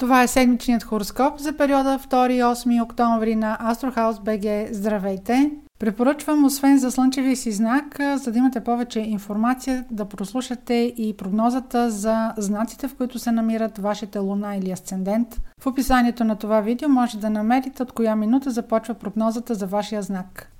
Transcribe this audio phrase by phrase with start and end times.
[0.00, 4.68] Това е седмичният хороскоп за периода 2-8 октомври на Астрохаус БГ.
[4.70, 5.50] Здравейте!
[5.78, 11.90] Препоръчвам, освен за слънчевия си знак, за да имате повече информация, да прослушате и прогнозата
[11.90, 15.40] за знаците, в които се намират вашите луна или асцендент.
[15.60, 20.02] В описанието на това видео може да намерите от коя минута започва прогнозата за вашия
[20.02, 20.52] знак.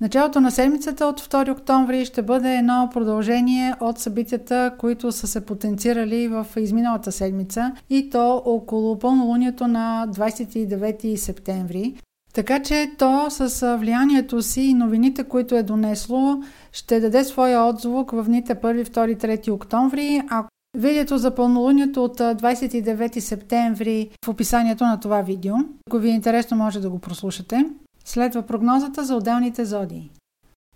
[0.00, 5.46] Началото на седмицата от 2 октомври ще бъде едно продължение от събитията, които са се
[5.46, 11.94] потенцирали в изминалата седмица и то около пълнолунието на 29 септември.
[12.34, 18.10] Така че то с влиянието си и новините, които е донесло, ще даде своя отзвук
[18.10, 20.44] в дните 1, 2, 3 октомври, а
[20.78, 25.54] Видеото за пълнолунието от 29 септември в описанието на това видео.
[25.88, 27.64] Ако ви е интересно, може да го прослушате.
[28.04, 30.10] Следва прогнозата за отделните зодии.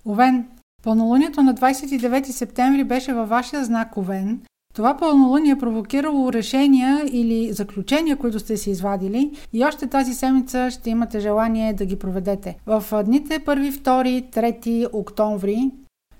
[0.07, 0.49] Овен.
[0.83, 4.41] Пълнолунието на 29 септември беше във вашия знак Овен.
[4.75, 10.71] Това пълнолуние е провокирало решения или заключения, които сте си извадили и още тази седмица
[10.71, 12.57] ще имате желание да ги проведете.
[12.67, 15.71] В дните 1, 2, 3 октомври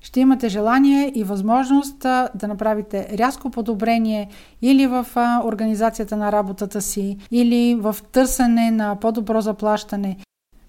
[0.01, 1.99] ще имате желание и възможност
[2.35, 4.29] да направите рязко подобрение
[4.63, 5.07] или в
[5.45, 10.17] организацията на работата си, или в търсене на по-добро заплащане,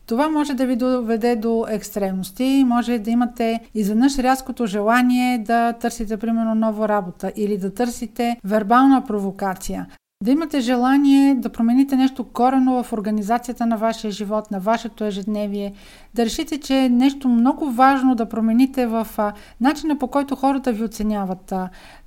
[0.06, 2.64] това може да ви доведе до екстремности.
[2.67, 9.03] Може да имате изведнъж рязкото желание да търсите, примерно, нова работа или да търсите вербална
[9.03, 9.88] провокация.
[10.26, 15.73] Да имате желание да промените нещо корено в организацията на вашия живот, на вашето ежедневие,
[16.14, 19.08] да решите, че е нещо много важно да промените в
[19.62, 21.54] начина по който хората ви оценяват,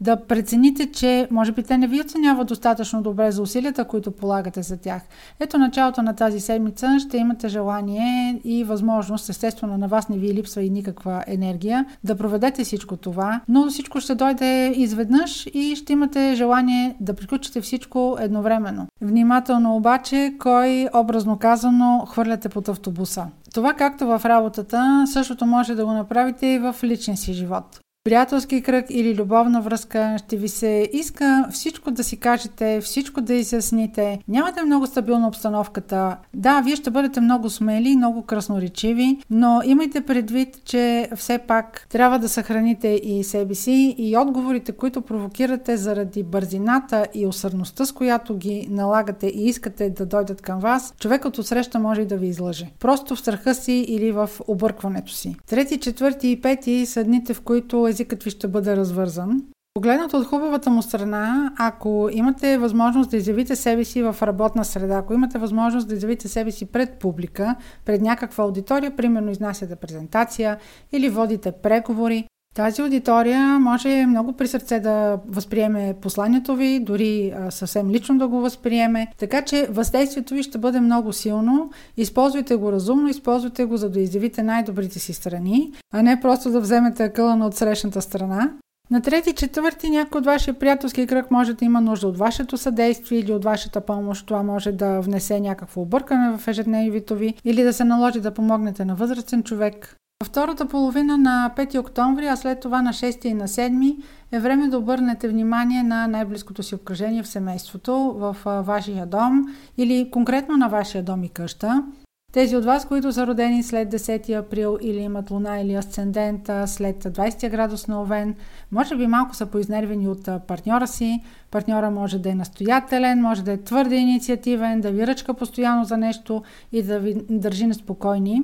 [0.00, 4.62] да прецените, че може би те не ви оценяват достатъчно добре за усилията, които полагате
[4.62, 5.02] за тях.
[5.40, 10.34] Ето началото на тази седмица ще имате желание и възможност, естествено на вас не ви
[10.34, 15.92] липсва и никаква енергия, да проведете всичко това, но всичко ще дойде изведнъж и ще
[15.92, 18.86] имате желание да приключите всичко едновременно.
[19.00, 23.26] Внимателно обаче, кой образно казано хвърляте под автобуса.
[23.54, 28.62] Това както в работата, същото може да го направите и в личния си живот приятелски
[28.62, 34.18] кръг или любовна връзка, ще ви се иска всичко да си кажете, всичко да изясните.
[34.28, 36.16] Нямате много стабилна обстановката.
[36.34, 42.18] Да, вие ще бъдете много смели, много красноречиви, но имайте предвид, че все пак трябва
[42.18, 48.36] да съхраните и себе си и отговорите, които провокирате заради бързината и усърдността, с която
[48.36, 52.26] ги налагате и искате да дойдат към вас, човекът от среща може и да ви
[52.26, 52.70] излъже.
[52.78, 55.36] Просто в страха си или в объркването си.
[55.46, 59.42] Трети, четвърти и пети са дните, в които езикът ви ще бъде развързан.
[59.74, 64.96] Погледнато от хубавата му страна, ако имате възможност да изявите себе си в работна среда,
[64.96, 70.58] ако имате възможност да изявите себе си пред публика, пред някаква аудитория, примерно изнасяте презентация
[70.92, 77.90] или водите преговори, тази аудитория може много при сърце да възприеме посланието ви, дори съвсем
[77.90, 79.06] лично да го възприеме.
[79.18, 81.70] Така че въздействието ви ще бъде много силно.
[81.96, 86.60] Използвайте го разумно, използвайте го за да изявите най-добрите си страни, а не просто да
[86.60, 88.50] вземете акъла на отсрещната страна.
[88.90, 93.18] На трети, четвърти някой от вашия приятелски кръг може да има нужда от вашето съдействие
[93.18, 94.26] или от вашата помощ.
[94.26, 98.84] Това може да внесе някакво объркане в ежедневието ви или да се наложи да помогнете
[98.84, 99.96] на възрастен човек.
[100.22, 103.96] Във втората половина на 5 октомври, а след това на 6 и на 7
[104.32, 109.44] е време да обърнете внимание на най-близкото си обкръжение в семейството, в вашия дом
[109.76, 111.84] или конкретно на вашия дом и къща.
[112.32, 117.04] Тези от вас, които са родени след 10 април или имат луна или асцендента след
[117.04, 118.34] 20 градус на Овен,
[118.72, 121.22] може би малко са поизнервени от партньора си.
[121.50, 125.96] Партньора може да е настоятелен, може да е твърде инициативен, да ви ръчка постоянно за
[125.96, 126.42] нещо
[126.72, 128.42] и да ви държи неспокойни.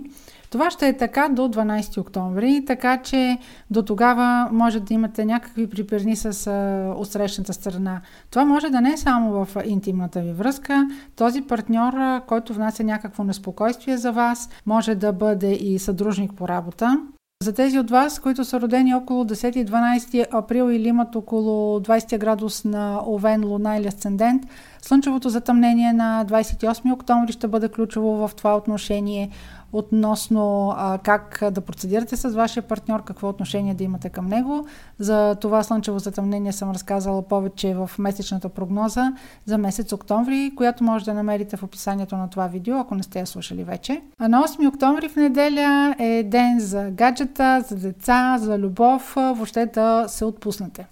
[0.54, 3.38] Това ще е така до 12 октомври, така че
[3.70, 8.00] до тогава може да имате някакви приперни с а, отсрещната страна.
[8.30, 10.88] Това може да не е само в интимната ви връзка.
[11.16, 11.92] Този партньор,
[12.26, 17.00] който внася някакво неспокойствие за вас, може да бъде и съдружник по работа.
[17.42, 22.64] За тези от вас, които са родени около 10-12 април или имат около 20 градус
[22.64, 24.42] на Овен, Луна или Асцендент,
[24.82, 29.30] слънчевото затъмнение на 28 октомври ще бъде ключово в това отношение
[29.74, 34.66] относно а, как да процедирате с вашия партньор, какво отношение да имате към него.
[34.98, 39.12] За това слънчево затъмнение съм разказала повече в месечната прогноза
[39.46, 43.20] за месец октомври, която може да намерите в описанието на това видео, ако не сте
[43.20, 44.02] я слушали вече.
[44.18, 49.66] А на 8 октомври в неделя е ден за гаджета, за деца, за любов, въобще
[49.66, 50.86] да се отпуснете.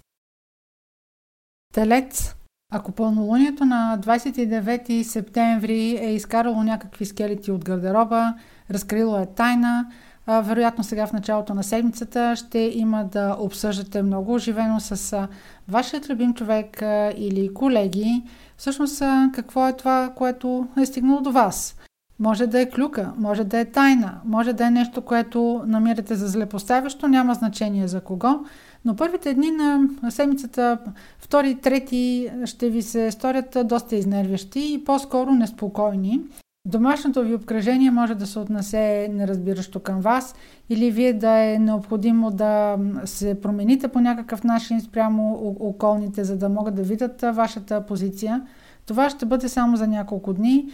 [1.75, 2.35] Телец
[2.73, 8.35] ако пълнолунието на 29 септември е изкарало някакви скелети от гардероба,
[8.71, 9.87] разкрило е тайна,
[10.27, 15.29] вероятно сега в началото на седмицата ще има да обсъждате много оживено с
[15.69, 16.83] вашият любим човек
[17.17, 18.23] или колеги,
[18.57, 19.03] всъщност
[19.35, 21.77] какво е това, което е стигнало до вас.
[22.19, 26.29] Може да е клюка, може да е тайна, може да е нещо, което намирате за
[26.29, 28.45] злепоставящо, няма значение за кого,
[28.85, 30.79] но първите дни на седмицата,
[31.19, 36.21] втори, трети, ще ви се сторят доста изнервящи и по-скоро неспокойни.
[36.67, 40.35] Домашното ви обкръжение може да се отнесе неразбиращо към вас
[40.71, 46.49] или вие да е необходимо да се промените по някакъв начин спрямо околните, за да
[46.49, 48.43] могат да видят вашата позиция.
[48.87, 50.69] Това ще бъде само за няколко дни.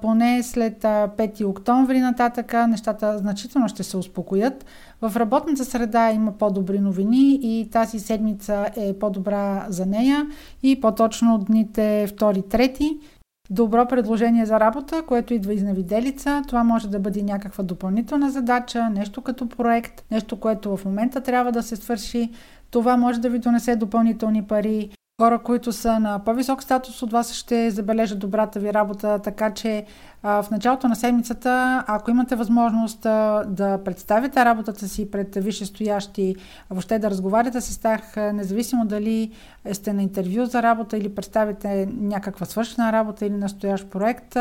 [0.00, 4.64] Поне след 5 октомври нататъка нещата значително ще се успокоят.
[5.02, 10.26] В работната среда има по-добри новини и тази седмица е по-добра за нея
[10.62, 12.98] и по-точно дните 2-3
[13.50, 16.42] добро предложение за работа, което идва изневиделица.
[16.48, 21.52] Това може да бъде някаква допълнителна задача, нещо като проект, нещо, което в момента трябва
[21.52, 22.30] да се свърши.
[22.70, 24.90] Това може да ви донесе допълнителни пари.
[25.22, 29.84] Хора, които са на по-висок статус от вас, ще забележат добрата ви работа, така че
[30.22, 36.36] а, в началото на седмицата, ако имате възможност а, да представите работата си пред висшестоящи,
[36.70, 39.32] въобще да разговаряте с тях, независимо дали
[39.72, 44.36] сте на интервю за работа или представите някаква свършена работа или настоящ проект,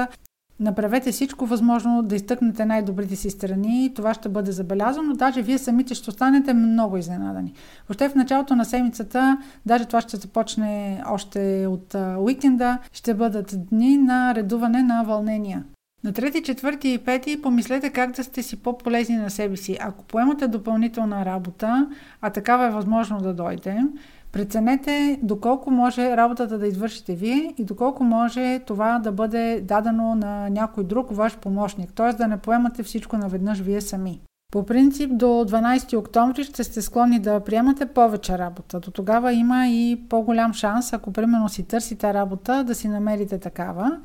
[0.59, 3.91] Направете всичко възможно да изтъкнете най-добрите си страни.
[3.95, 5.13] Това ще бъде забелязано.
[5.13, 7.53] Даже вие самите ще останете много изненадани.
[7.89, 13.97] Въобще в началото на седмицата, даже това ще започне още от уикенда, ще бъдат дни
[13.97, 15.63] на редуване на вълнения.
[16.03, 19.77] На трети, четвърти и пети помислете как да сте си по-полезни на себе си.
[19.81, 21.89] Ако поемате допълнителна работа,
[22.21, 23.83] а такава е възможно да дойде,
[24.31, 30.49] Преценете доколко може работата да извършите вие и доколко може това да бъде дадено на
[30.49, 32.13] някой друг ваш помощник, т.е.
[32.13, 34.21] да не поемате всичко наведнъж вие сами.
[34.51, 38.79] По принцип до 12 октомври ще сте склонни да приемате повече работа.
[38.79, 43.97] До тогава има и по-голям шанс, ако примерно си търсите работа, да си намерите такава.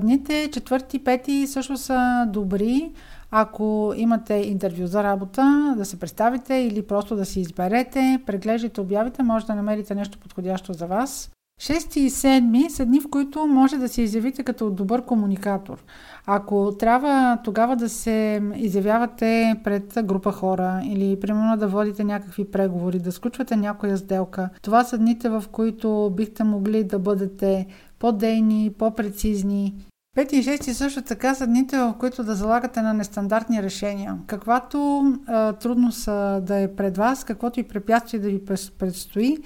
[0.00, 2.92] Дните 4-5 също са добри,
[3.34, 9.22] ако имате интервю за работа, да се представите или просто да си изберете, преглеждайте обявите,
[9.22, 11.30] може да намерите нещо подходящо за вас.
[11.60, 15.84] Шести и седми са дни, в които може да се изявите като добър комуникатор.
[16.26, 22.98] Ако трябва тогава да се изявявате пред група хора или примерно да водите някакви преговори,
[22.98, 27.66] да сключвате някоя сделка, това са дните, в които бихте могли да бъдете
[27.98, 29.74] по-дейни, по-прецизни
[30.16, 34.18] Пети и шести също така са дните, в които да залагате на нестандартни решения.
[34.26, 38.44] Каквато а, трудност а, да е пред вас, каквото и препятствие да ви
[38.78, 39.38] предстои,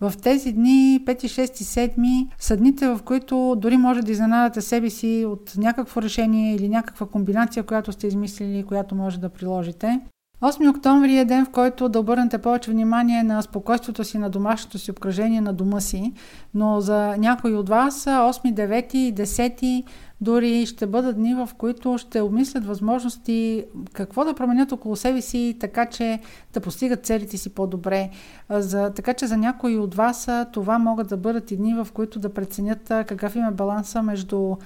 [0.00, 4.90] в тези дни, 5, 6, 7 са дните, в които дори може да изненадате себе
[4.90, 10.00] си от някакво решение или някаква комбинация, която сте измислили, която може да приложите.
[10.42, 14.78] 8 октомври е ден, в който да обърнете повече внимание на спокойствието си, на домашното
[14.78, 16.12] си обкръжение, на дома си,
[16.54, 19.84] но за някои от вас 8, 9 и 10
[20.22, 25.56] дори ще бъдат дни, в които ще обмислят възможности какво да променят около себе си,
[25.60, 26.20] така че
[26.52, 28.10] да постигат целите си по-добре.
[28.50, 32.18] За, така че за някои от вас това могат да бъдат и дни, в които
[32.18, 34.56] да преценят какъв им е баланса между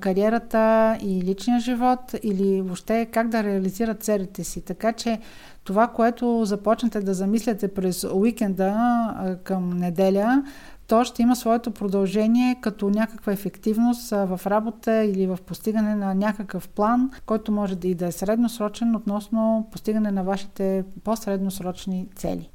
[0.00, 4.60] кариерата и личния живот или въобще как да реализират целите си.
[4.60, 5.18] Така че
[5.64, 10.42] това, което започнете да замисляте през уикенда към неделя,
[10.86, 16.68] то ще има своето продължение като някаква ефективност в работа или в постигане на някакъв
[16.68, 22.50] план, който може да и да е средносрочен относно постигане на вашите по-средносрочни цели.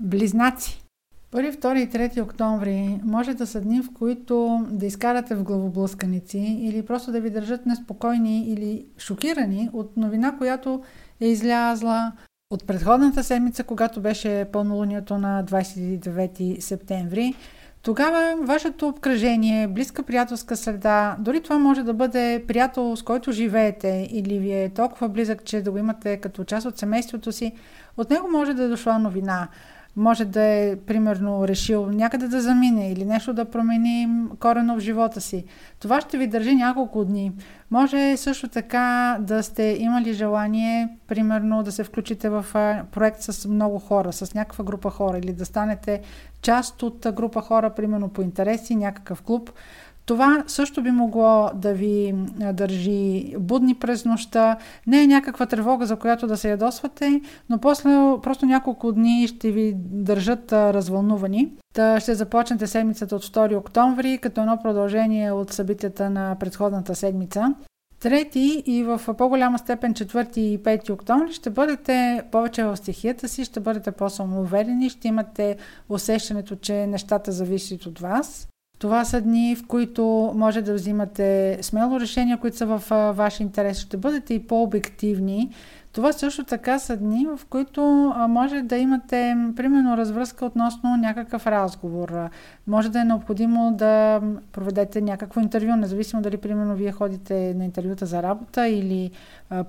[0.00, 0.84] Близнаци.
[1.32, 6.38] 1, 2 и 3 октомври може да са дни, в които да изкарате в главоблъсканици
[6.38, 10.82] или просто да ви държат неспокойни или шокирани от новина, която
[11.20, 12.12] е излязла
[12.50, 17.34] от предходната седмица, когато беше пълнолунието на 29 септември,
[17.82, 24.08] тогава вашето обкръжение, близка приятелска среда, дори това може да бъде приятел, с който живеете
[24.10, 27.52] или ви е толкова близък, че да го имате като част от семейството си,
[27.96, 29.48] от него може да е дошла новина
[29.96, 35.20] може да е, примерно, решил някъде да замине или нещо да промени корено в живота
[35.20, 35.44] си.
[35.80, 37.32] Това ще ви държи няколко дни.
[37.70, 42.46] Може също така да сте имали желание, примерно, да се включите в
[42.92, 46.00] проект с много хора, с някаква група хора или да станете
[46.42, 49.50] част от група хора, примерно по интереси, някакъв клуб.
[50.06, 52.14] Това също би могло да ви
[52.52, 54.56] държи будни през нощта.
[54.86, 57.90] Не е някаква тревога, за която да се ядосвате, но после
[58.22, 61.52] просто няколко дни ще ви държат развълнувани.
[61.74, 67.54] Та ще започнете седмицата от 2 октомври, като едно продължение от събитията на предходната седмица.
[68.00, 73.44] Трети и в по-голяма степен четвърти и пети октомври ще бъдете повече в стихията си,
[73.44, 75.56] ще бъдете по-самоуверени, ще имате
[75.88, 78.48] усещането, че нещата зависят от вас.
[78.80, 82.82] Това са дни, в които може да взимате смело решения, които са в
[83.16, 83.78] ваш интерес.
[83.78, 85.50] Ще бъдете и по-обективни.
[85.92, 87.82] Това също така са дни, в които
[88.28, 92.28] може да имате, примерно, развръзка относно някакъв разговор.
[92.66, 94.20] Може да е необходимо да
[94.52, 99.10] проведете някакво интервю, независимо дали, примерно, вие ходите на интервюта за работа или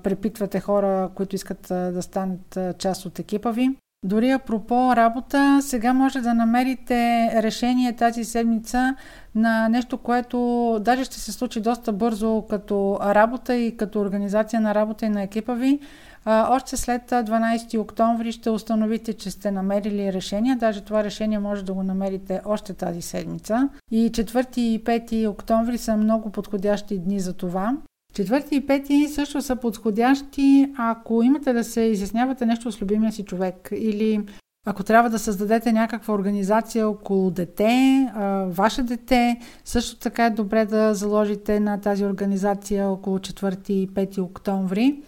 [0.02, 3.76] препитвате хора, които искат да станат част от екипа ви.
[4.04, 8.96] Дори апропо работа, сега може да намерите решение тази седмица
[9.34, 14.74] на нещо, което даже ще се случи доста бързо като работа и като организация на
[14.74, 15.80] работа и на екипа ви.
[16.26, 20.56] още след 12 октомври ще установите, че сте намерили решение.
[20.56, 23.68] Даже това решение може да го намерите още тази седмица.
[23.90, 27.76] И 4 и 5 октомври са много подходящи дни за това.
[28.12, 33.24] Четвърти и пети също са подходящи, ако имате да се изяснявате нещо с любимия си
[33.24, 34.20] човек или
[34.66, 38.08] ако трябва да създадете някаква организация около дете,
[38.46, 44.22] ваше дете, също така е добре да заложите на тази организация около 4 и 5
[44.22, 45.02] октомври.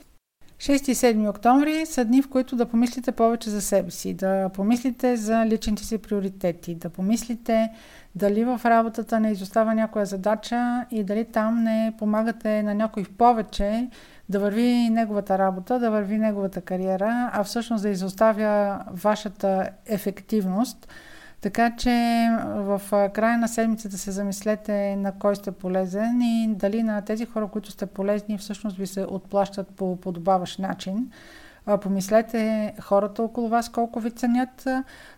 [0.58, 4.48] 6 и 7 октомври са дни, в които да помислите повече за себе си, да
[4.48, 7.70] помислите за личните си приоритети, да помислите
[8.14, 13.88] дали в работата не изостава някоя задача и дали там не помагате на някой повече
[14.28, 20.88] да върви неговата работа, да върви неговата кариера, а всъщност да изоставя вашата ефективност.
[21.44, 22.80] Така че в
[23.14, 27.70] края на седмицата се замислете на кой сте полезен и дали на тези хора, които
[27.70, 31.10] сте полезни, всъщност ви се отплащат по подобаващ начин.
[31.80, 34.68] Помислете хората около вас колко ви ценят.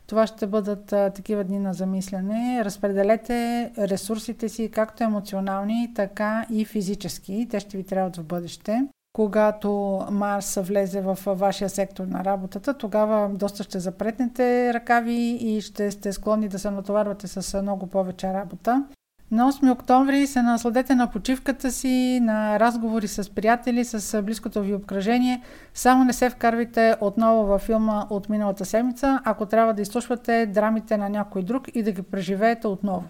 [0.06, 2.64] Това ще бъдат такива дни на замислене.
[2.64, 7.49] Разпределете ресурсите си, както емоционални, така и физически.
[7.50, 8.87] Те ще ви трябват в бъдеще.
[9.17, 15.91] Когато Марс влезе в вашия сектор на работата, тогава доста ще запретнете ръкави и ще
[15.91, 18.85] сте склонни да се натоварвате с много повече работа.
[19.31, 24.75] На 8 октомври се насладете на почивката си, на разговори с приятели, с близкото ви
[24.75, 25.43] обкръжение.
[25.75, 30.97] Само не се вкарвайте отново във филма от миналата седмица, ако трябва да изслушвате драмите
[30.97, 33.05] на някой друг и да ги преживеете отново.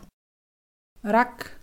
[1.04, 1.60] Рак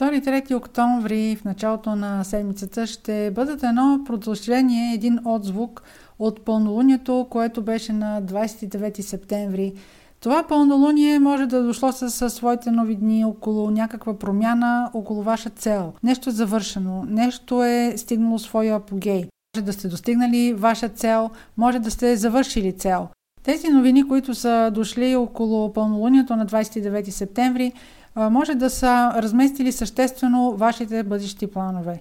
[0.00, 5.82] 2-3 октомври в началото на седмицата ще бъдат едно продължение, един отзвук
[6.18, 9.72] от пълнолунието, което беше на 29 септември
[10.20, 15.22] това пълнолуние може да е дошло с, с своите нови дни около някаква промяна, около
[15.22, 15.92] ваша цел.
[16.02, 19.24] Нещо е завършено, нещо е стигнало своя апогей.
[19.56, 23.08] Може да сте достигнали ваша цел, може да сте завършили цел.
[23.42, 27.72] Тези новини, които са дошли около пълнолунието на 29 септември,
[28.16, 32.00] може да са разместили съществено вашите бъдещи планове.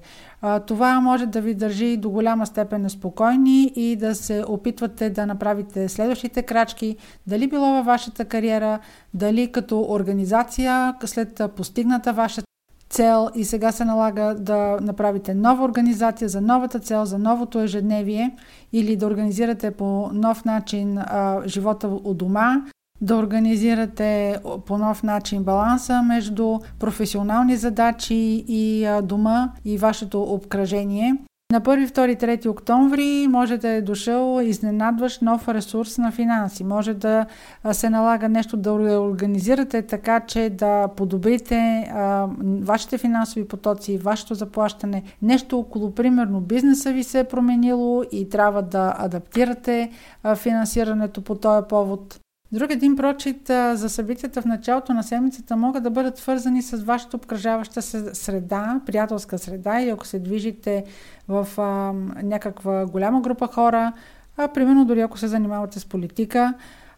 [0.68, 5.90] Това може да ви държи до голяма степен неспокойни и да се опитвате да направите
[5.90, 6.98] следващите крачки,
[7.28, 8.80] дали било във вашата кариера,
[9.14, 12.42] дали като организация след постигната ваша
[12.90, 18.36] цел и сега се налага да направите нова организация за новата цел, за новото ежедневие
[18.74, 22.62] или да организирате по нов начин а, живота у дома,
[23.02, 31.16] да организирате по нов начин баланса между професионални задачи и дома и вашето обкръжение.
[31.52, 36.64] На 1, 2, 3 октомври може да е дошъл изненадващ нов ресурс на финанси.
[36.64, 37.26] Може да
[37.72, 41.56] се налага нещо да организирате така, че да подобрите
[41.94, 42.28] а,
[42.62, 45.04] вашите финансови потоци, вашето заплащане.
[45.22, 49.92] Нещо около, примерно, бизнеса ви се е променило и трябва да адаптирате
[50.24, 52.20] а, финансирането по този повод.
[52.52, 57.18] Друг един прочит за събитията в началото на седмицата могат да бъдат свързани с вашата
[57.18, 57.82] обкръжаваща
[58.16, 60.84] среда, приятелска среда или ако се движите
[61.28, 63.94] в а, някаква голяма група хора,
[64.38, 66.54] а примерно дори ако се занимавате с политика.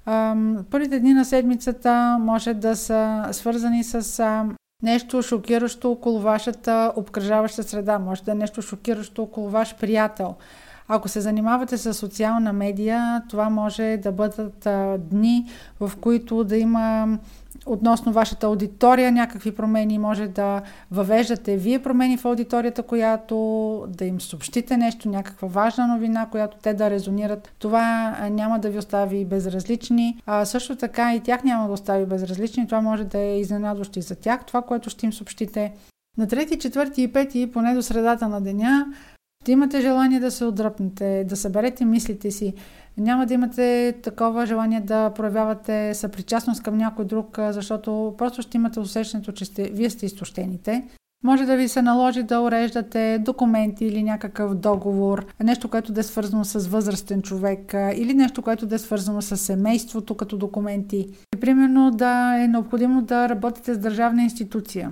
[0.05, 0.35] А,
[0.71, 4.45] първите дни на седмицата може да са свързани с а,
[4.83, 10.35] нещо шокиращо около вашата обкръжаваща среда, може да е нещо шокиращо около ваш приятел–
[10.87, 15.45] ако се занимавате с социална медия, това може да бъдат а, дни,
[15.79, 17.17] в които да има
[17.65, 20.61] относно вашата аудитория някакви промени, може да
[20.91, 23.35] въвеждате вие промени в аудиторията, която
[23.87, 27.53] да им съобщите нещо, някаква важна новина, която те да резонират.
[27.59, 30.21] Това няма да ви остави безразлични.
[30.25, 32.67] А също така и тях няма да остави безразлични.
[32.67, 34.45] Това може да е изненадващо и за тях.
[34.45, 35.73] Това, което ще им съобщите
[36.17, 38.85] на 3, 4 и 5, поне до средата на деня,
[39.41, 42.53] ще имате желание да се отдръпнете, да съберете мислите си.
[42.97, 48.79] Няма да имате такова желание да проявявате съпричастност към някой друг, защото просто ще имате
[48.79, 50.83] усещането, че сте, вие сте изтощените.
[51.23, 56.03] Може да ви се наложи да уреждате документи или някакъв договор, нещо, което да е
[56.03, 61.07] свързано с възрастен човек или нещо, което да е свързано с семейството като документи.
[61.35, 64.91] И, примерно да е необходимо да работите с държавна институция.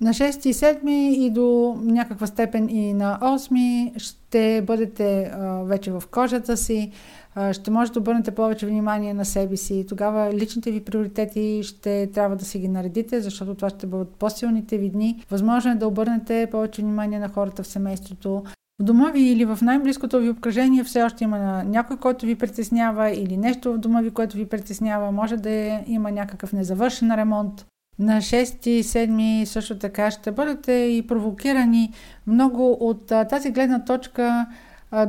[0.00, 5.92] На 6 и 7 и до някаква степен и на 8 ще бъдете а, вече
[5.92, 6.90] в кожата си,
[7.34, 9.86] а, ще можете да обърнете повече внимание на себе си.
[9.88, 14.78] Тогава личните ви приоритети ще трябва да си ги наредите, защото това ще бъдат по-силните
[14.78, 15.24] ви дни.
[15.30, 18.42] Възможно е да обърнете повече внимание на хората в семейството.
[18.80, 23.10] В дома ви или в най-близкото ви обкръжение все още има някой, който ви притеснява
[23.10, 25.12] или нещо в дома ви, което ви притеснява.
[25.12, 27.66] Може да има някакъв незавършен ремонт.
[28.00, 31.92] На 6 и 7 също така ще бъдете и провокирани
[32.26, 34.46] много от тази гледна точка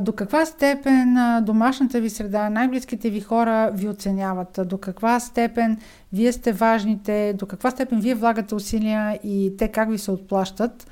[0.00, 5.78] до каква степен домашната ви среда, най-близките ви хора ви оценяват, до каква степен
[6.12, 10.86] вие сте важните, до каква степен вие влагате усилия и те как ви се отплащат.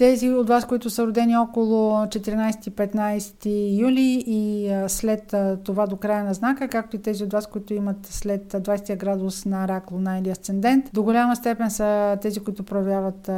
[0.00, 6.34] Тези от вас, които са родени около 14-15 юли и след това до края на
[6.34, 10.30] знака, както и тези от вас, които имат след 20 градус на рак, луна или
[10.30, 13.30] асцендент, до голяма степен са тези, които проявяват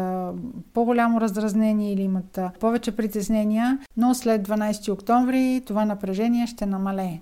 [0.74, 7.20] по-голямо раздразнение или имат повече притеснения, но след 12 октомври това напрежение ще намалее.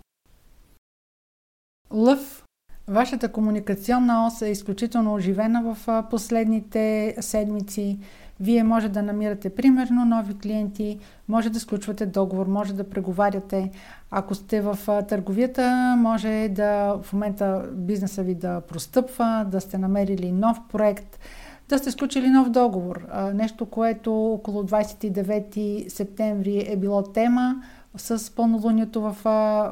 [1.92, 2.44] Лъв
[2.88, 7.98] Вашата комуникационна ос е изключително оживена в последните седмици.
[8.40, 13.70] Вие може да намирате примерно нови клиенти, може да сключвате договор, може да преговаряте.
[14.10, 14.78] Ако сте в
[15.08, 21.18] търговията, може да в момента бизнеса ви да простъпва, да сте намерили нов проект,
[21.68, 23.06] да сте сключили нов договор.
[23.34, 27.62] Нещо, което около 29 септември е било тема
[27.96, 29.16] с пълнолунието в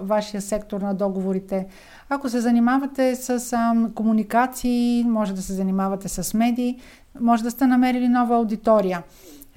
[0.02, 1.66] вашия сектор на договорите.
[2.08, 6.78] Ако се занимавате с а, комуникации, може да се занимавате с медии,
[7.20, 9.02] може да сте намерили нова аудитория.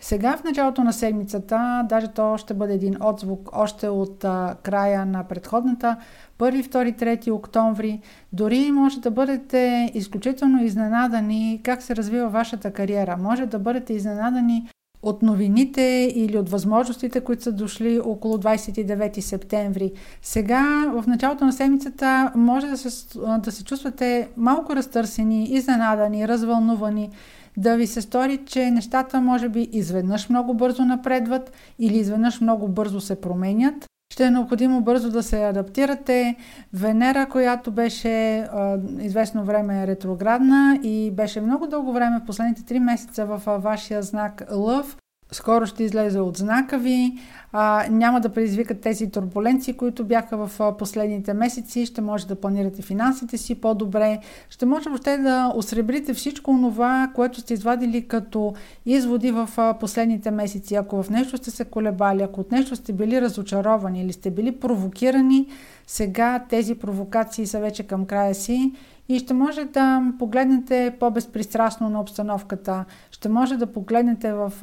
[0.02, 5.06] Сега в началото на седмицата, даже то ще бъде един отзвук още от а, края
[5.06, 5.96] на предходната,
[6.40, 8.00] 1, 2, 3 октомври,
[8.34, 13.18] дори може да бъдете изключително изненадани как се развива вашата кариера.
[13.18, 14.70] Може да бъдете изненадани
[15.04, 19.92] от новините или от възможностите, които са дошли около 29 септември.
[20.22, 27.10] Сега, в началото на седмицата, може да се, да се чувствате малко разтърсени, изненадани, развълнувани,
[27.58, 32.68] да ви се стори, че нещата може би изведнъж много бързо напредват или изведнъж много
[32.68, 33.86] бързо се променят.
[34.14, 36.36] Ще е необходимо бързо да се адаптирате.
[36.74, 42.80] Венера, която беше а, известно време ретроградна и беше много дълго време, в последните 3
[42.80, 44.98] месеца в вашия знак Лъв,
[45.32, 47.14] скоро ще излезе от знака ви,
[47.52, 52.82] а, няма да предизвикат тези турбуленции, които бяха в последните месеци, ще може да планирате
[52.82, 58.54] финансите си по-добре, ще може въобще да осребрите всичко това, което сте извадили като
[58.86, 60.76] изводи в последните месеци.
[60.76, 64.52] Ако в нещо сте се колебали, ако от нещо сте били разочаровани или сте били
[64.60, 65.48] провокирани,
[65.88, 68.72] сега тези провокации са вече към края си
[69.12, 74.54] и ще може да погледнете по-безпристрастно на обстановката, ще може да погледнете в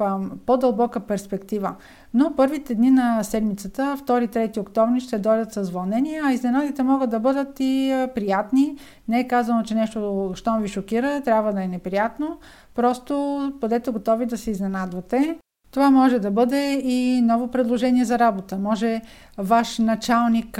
[0.45, 1.75] по-дълбока перспектива.
[2.13, 7.19] Но първите дни на седмицата, 2-3 октомври, ще дойдат с вълнение, а изненадите могат да
[7.19, 8.77] бъдат и приятни.
[9.07, 12.37] Не е казано, че нещо, щом ви шокира, трябва да е неприятно.
[12.75, 15.39] Просто бъдете готови да се изненадвате.
[15.71, 18.57] Това може да бъде и ново предложение за работа.
[18.57, 19.01] Може
[19.37, 20.57] ваш началник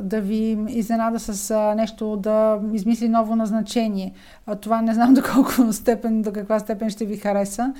[0.00, 4.12] да ви изненада с нещо, да измисли ново назначение.
[4.60, 7.72] Това не знам до колко степен, до каква степен ще ви хареса.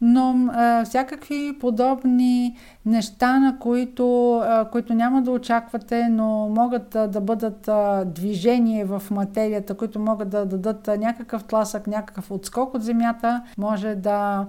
[0.00, 2.56] Но а, всякакви подобни
[2.86, 8.84] неща, на които, а, които няма да очаквате, но могат а, да бъдат а, движение
[8.84, 14.46] в материята, които могат да дадат някакъв тласък, някакъв отскок от земята, може да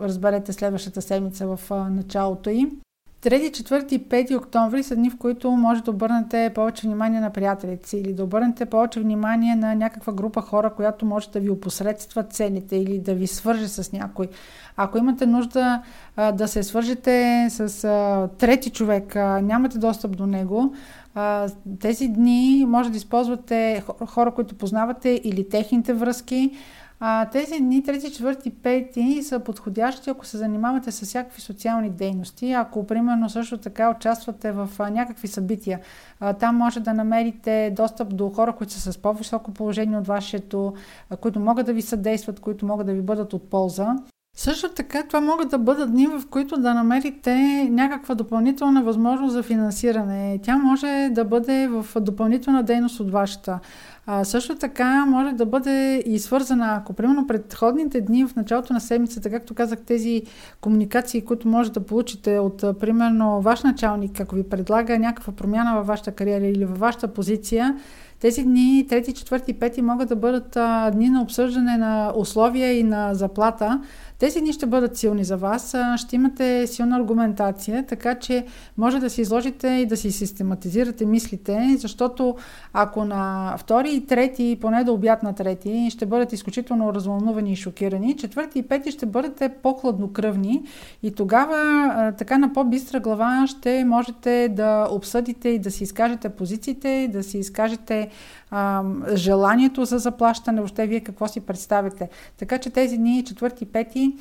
[0.00, 2.80] разберете следващата седмица в началото им.
[3.24, 7.30] 3, 4 и 5 октомври са дни, в които може да обърнете повече внимание на
[7.30, 11.50] приятелите си или да обърнете повече внимание на някаква група хора, която може да ви
[11.50, 14.28] опосредства целите или да ви свърже с някой.
[14.76, 15.82] Ако имате нужда
[16.16, 20.74] а, да се свържете с а, трети човек, а, нямате достъп до него,
[21.14, 21.48] а,
[21.80, 26.50] тези дни може да използвате хора, които познавате или техните връзки,
[27.00, 32.52] а, тези дни, 3, 4, 5 са подходящи, ако се занимавате с всякакви социални дейности.
[32.52, 35.80] Ако, примерно, също така участвате в а, някакви събития,
[36.20, 40.74] а, там може да намерите достъп до хора, които са с по-високо положение от вашето,
[41.10, 43.96] а, които могат да ви съдействат, които могат да ви бъдат от полза.
[44.36, 47.34] Също така, това могат да бъдат дни, в които да намерите
[47.70, 50.38] някаква допълнителна възможност за финансиране.
[50.42, 53.58] Тя може да бъде в допълнителна дейност от вашата.
[54.06, 58.80] А, също така може да бъде и свързана, ако примерно предходните дни в началото на
[58.80, 60.22] седмицата, както казах, тези
[60.60, 65.86] комуникации, които може да получите от примерно ваш началник, ако ви предлага някаква промяна във
[65.86, 67.76] вашата кариера или във вашата позиция,
[68.20, 72.82] тези дни, трети, четвърти, пети, могат да бъдат а, дни на обсъждане на условия и
[72.82, 73.80] на заплата.
[74.18, 78.46] Тези дни ще бъдат силни за вас, ще имате силна аргументация, така че
[78.76, 82.36] може да си изложите и да си систематизирате мислите, защото
[82.72, 87.56] ако на втори и трети, поне до обяд на трети, ще бъдете изключително развълнувани и
[87.56, 90.62] шокирани, четвърти и пети ще бъдете по-хладнокръвни
[91.02, 97.08] и тогава така на по-бистра глава ще можете да обсъдите и да си изкажете позициите,
[97.12, 98.08] да си изкажете
[98.54, 98.82] а,
[99.14, 102.08] желанието за заплащане, въобще вие какво си представите.
[102.38, 104.16] Така че тези дни, четвърти, пети,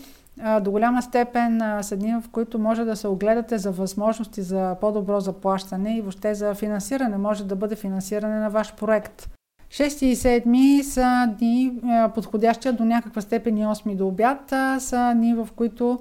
[0.62, 5.20] до голяма степен са дни, в които може да се огледате за възможности за по-добро
[5.20, 7.18] заплащане и въобще за финансиране.
[7.18, 9.30] Може да бъде финансиране на ваш проект.
[9.70, 11.74] 6 и 7 са дни,
[12.16, 16.00] подходящи до някаква степен и 8 до обяд, са дни, в които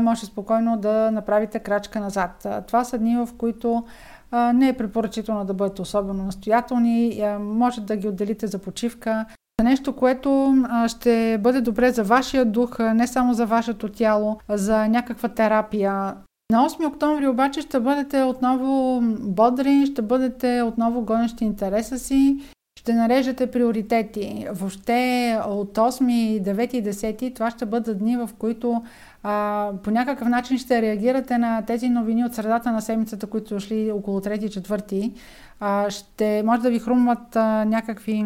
[0.00, 2.46] може спокойно да направите крачка назад.
[2.66, 3.84] Това са дни, в които
[4.32, 7.22] не е препоръчително да бъдете особено настоятелни.
[7.40, 9.26] Може да ги отделите за почивка.
[9.62, 10.54] Нещо, което
[10.88, 16.14] ще бъде добре за вашия дух, не само за вашето тяло, за някаква терапия.
[16.52, 22.38] На 8 октомври обаче ще бъдете отново бодри, ще бъдете отново гонещи интереса си,
[22.80, 24.46] ще нарежете приоритети.
[24.52, 28.82] Въобще от 8, 9 и 10 това ще бъдат дни, в които
[29.30, 33.60] а, по някакъв начин ще реагирате на тези новини от средата на седмицата, които са
[33.60, 35.12] шли около 3-4.
[35.60, 38.24] А, ще може да ви хрумват а, някакви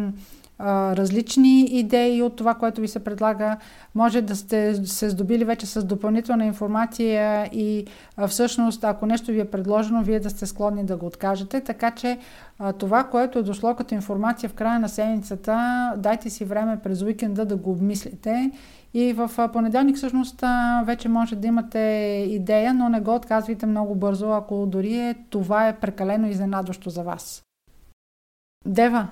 [0.59, 3.57] а, различни идеи от това, което ви се предлага.
[3.95, 7.85] Може да сте се здобили вече с допълнителна информация и
[8.17, 11.61] а, всъщност, ако нещо ви е предложено, вие да сте склонни да го откажете.
[11.61, 12.17] Така че
[12.59, 17.01] а, това, което е дошло като информация в края на седмицата, дайте си време през
[17.01, 18.51] уикенда да го обмислите
[18.93, 20.43] и в понеделник всъщност
[20.85, 21.79] вече може да имате
[22.29, 27.03] идея, но не го отказвайте много бързо, ако дори е, това е прекалено изненадващо за
[27.03, 27.43] вас.
[28.65, 29.07] Дева.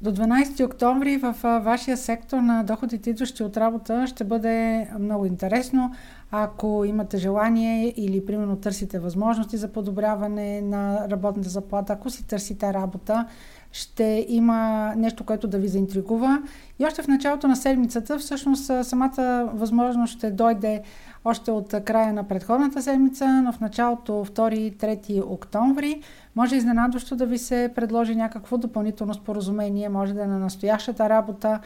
[0.00, 5.94] До 12 октомври в вашия сектор на доходите, идващи от работа, ще бъде много интересно.
[6.30, 12.74] Ако имате желание или примерно търсите възможности за подобряване на работната заплата, ако си търсите
[12.74, 13.26] работа,
[13.74, 16.42] ще има нещо, което да ви заинтригува.
[16.78, 20.82] И още в началото на седмицата, всъщност самата възможност ще дойде
[21.24, 26.00] още от края на предходната седмица, но в началото 2-3 октомври
[26.36, 31.60] може изненадващо да ви се предложи някакво допълнително споразумение, може да е на настоящата работа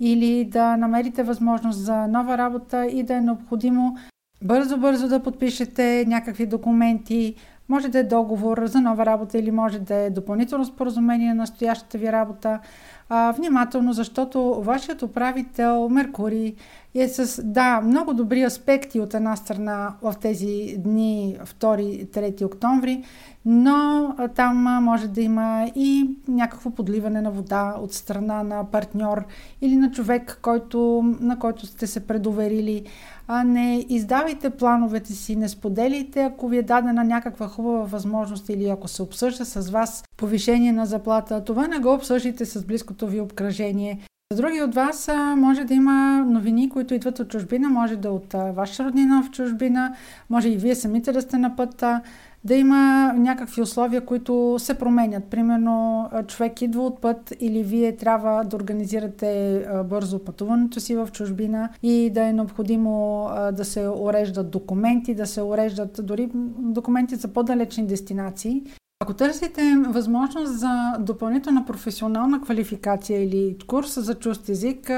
[0.00, 3.96] или да намерите възможност за нова работа и да е необходимо
[4.44, 7.34] бързо-бързо да подпишете някакви документи,
[7.68, 11.98] може да е договор за нова работа или може да е допълнително споразумение на настоящата
[11.98, 12.60] ви работа.
[13.08, 16.54] А, внимателно, защото вашият управител Меркурий
[16.94, 23.04] е с, да, много добри аспекти от една страна в тези дни 2-3 октомври,
[23.44, 29.24] но там може да има и някакво подливане на вода от страна на партньор
[29.60, 32.84] или на човек, който, на който сте се предоверили.
[33.28, 38.68] А не издавайте плановете си, не споделите, ако ви е дадена някаква хубава възможност или
[38.68, 41.44] ако се обсъжда с вас повишение на заплата.
[41.44, 42.64] Това не го обсъждайте с
[42.94, 43.98] близкото ви обкръжение.
[44.32, 48.32] За други от вас може да има новини, които идват от чужбина, може да от
[48.32, 49.94] ваша роднина в чужбина,
[50.30, 52.00] може и вие самите да сте на пътя
[52.44, 55.24] да има някакви условия, които се променят.
[55.24, 61.68] Примерно, човек идва от път или вие трябва да организирате бързо пътуването си в чужбина
[61.82, 67.86] и да е необходимо да се уреждат документи, да се уреждат дори документи за по-далечни
[67.86, 68.62] дестинации.
[69.04, 74.90] Ако търсите възможност за допълнителна професионална квалификация или курс за чуст език,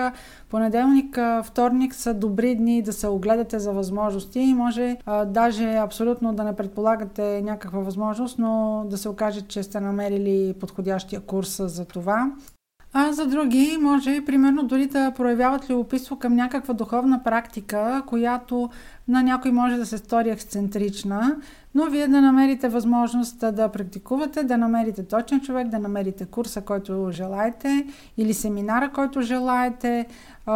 [0.50, 6.34] понеделник, вторник са добри дни да се огледате за възможности и може а, даже абсолютно
[6.34, 11.84] да не предполагате някаква възможност, но да се окаже, че сте намерили подходящия курс за
[11.84, 12.32] това.
[12.98, 18.70] А за други може, примерно, дори да проявяват любопитство към някаква духовна практика, която
[19.08, 21.36] на някой може да се стори ексцентрична,
[21.74, 27.08] но вие да намерите възможност да практикувате, да намерите точен човек, да намерите курса, който
[27.10, 30.06] желаете или семинара, който желаете.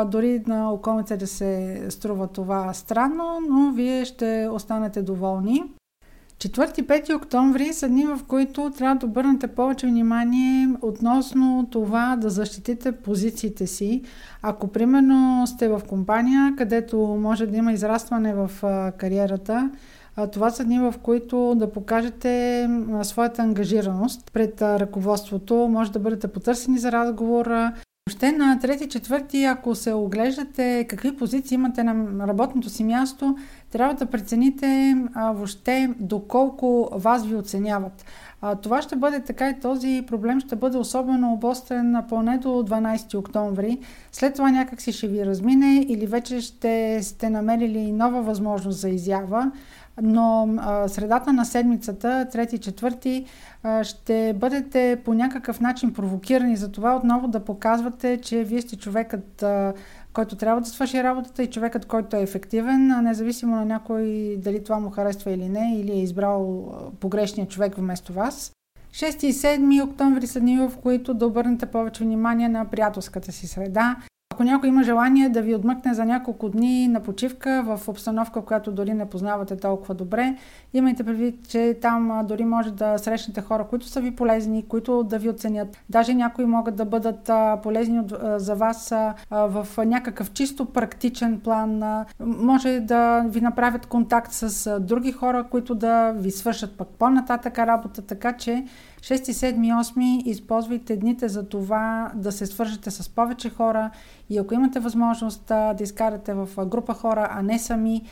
[0.06, 5.64] Дори на околните да се струва това странно, но вие ще останете доволни.
[6.40, 12.92] 4-5 октомври са дни, в които трябва да обърнете повече внимание относно това да защитите
[12.92, 14.02] позициите си.
[14.42, 18.50] Ако примерно сте в компания, където може да има израстване в
[18.96, 19.70] кариерата,
[20.32, 22.68] това са дни, в които да покажете
[23.02, 25.54] своята ангажираност пред ръководството.
[25.54, 27.50] Може да бъдете потърсени за разговор,
[28.10, 33.36] Въобще на трети, четвърти, ако се оглеждате какви позиции имате на работното си място,
[33.70, 38.04] трябва да прецените а, въобще доколко вас ви оценяват.
[38.42, 43.18] А, това ще бъде така и този проблем ще бъде особено обострен поне до 12
[43.18, 43.78] октомври.
[44.12, 48.88] След това някак си ще ви размине или вече ще сте намерили нова възможност за
[48.88, 49.50] изява
[50.02, 53.24] но а, средата на седмицата, трети, четвърти,
[53.62, 58.76] а, ще бъдете по някакъв начин провокирани за това отново да показвате, че вие сте
[58.76, 59.72] човекът, а,
[60.12, 64.78] който трябва да свърши работата и човекът, който е ефективен, независимо на някой дали това
[64.78, 68.52] му харесва или не, или е избрал погрешния човек вместо вас.
[68.92, 73.46] 6 и 7 октомври са дни, в които да обърнете повече внимание на приятелската си
[73.46, 73.96] среда,
[74.40, 78.72] ако някой има желание да ви отмъкне за няколко дни на почивка в обстановка, която
[78.72, 80.36] дори не познавате толкова добре,
[80.74, 85.18] имайте предвид, че там дори може да срещнете хора, които са ви полезни, които да
[85.18, 85.76] ви оценят.
[85.88, 87.30] Даже някои могат да бъдат
[87.62, 88.02] полезни
[88.36, 88.94] за вас
[89.30, 92.04] в някакъв чисто практичен план.
[92.20, 98.02] Може да ви направят контакт с други хора, които да ви свършат пък по-нататък работа,
[98.02, 98.64] така че
[99.00, 103.90] 6, 7, 8 използвайте дните за това да се свържете с повече хора
[104.30, 108.02] и ако имате възможност да изкарате в група хора, а не сами,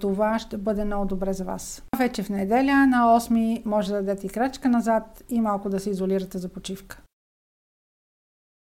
[0.00, 1.82] това ще бъде много добре за вас.
[1.98, 5.90] Вече в неделя на 8 може да дадете и крачка назад и малко да се
[5.90, 7.00] изолирате за почивка.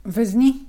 [0.04, 0.66] Везни.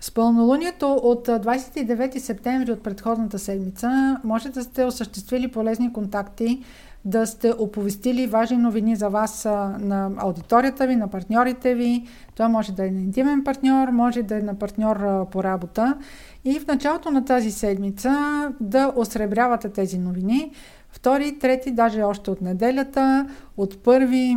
[0.00, 6.64] С пълнолунието от 29 септември от предходната седмица може да сте осъществили полезни контакти
[7.04, 9.44] да сте оповестили важни новини за вас
[9.78, 12.06] на аудиторията ви, на партньорите ви.
[12.34, 15.96] Това може да е на интимен партньор, може да е на партньор по работа.
[16.44, 20.52] И в началото на тази седмица да осребрявате тези новини
[20.92, 23.26] втори, трети, даже още от неделята,
[23.56, 24.36] от първи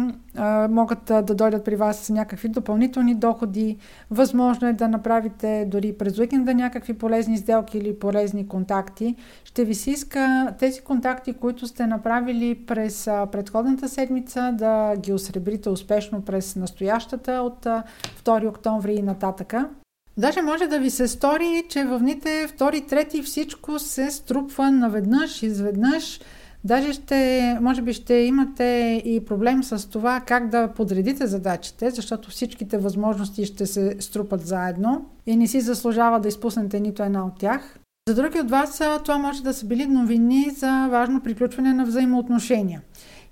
[0.69, 3.77] могат да дойдат при вас някакви допълнителни доходи.
[4.11, 9.15] Възможно е да направите дори през уикенда някакви полезни сделки или полезни контакти.
[9.43, 15.69] Ще ви се иска тези контакти, които сте направили през предходната седмица, да ги осребрите
[15.69, 17.83] успешно през настоящата от а,
[18.23, 19.69] 2 октомври и нататъка.
[20.17, 25.43] Даже може да ви се стори, че в дните втори, трети всичко се струпва наведнъж,
[25.43, 26.19] изведнъж.
[26.63, 32.29] Даже ще, може би ще имате и проблем с това как да подредите задачите, защото
[32.29, 37.39] всичките възможности ще се струпат заедно и не си заслужава да изпуснете нито една от
[37.39, 37.79] тях.
[38.07, 42.81] За други от вас това може да са били новини за важно приключване на взаимоотношения.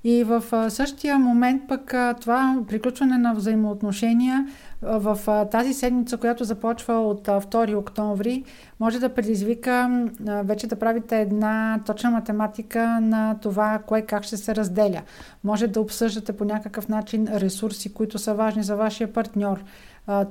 [0.04, 4.48] И в същия момент пък това приключване на взаимоотношения
[4.82, 8.44] в тази седмица, която започва от 2 октомври,
[8.80, 14.56] може да предизвика вече да правите една точна математика на това, кое как ще се
[14.56, 15.02] разделя.
[15.44, 19.64] Може да обсъждате по някакъв начин ресурси, които са важни за вашия партньор.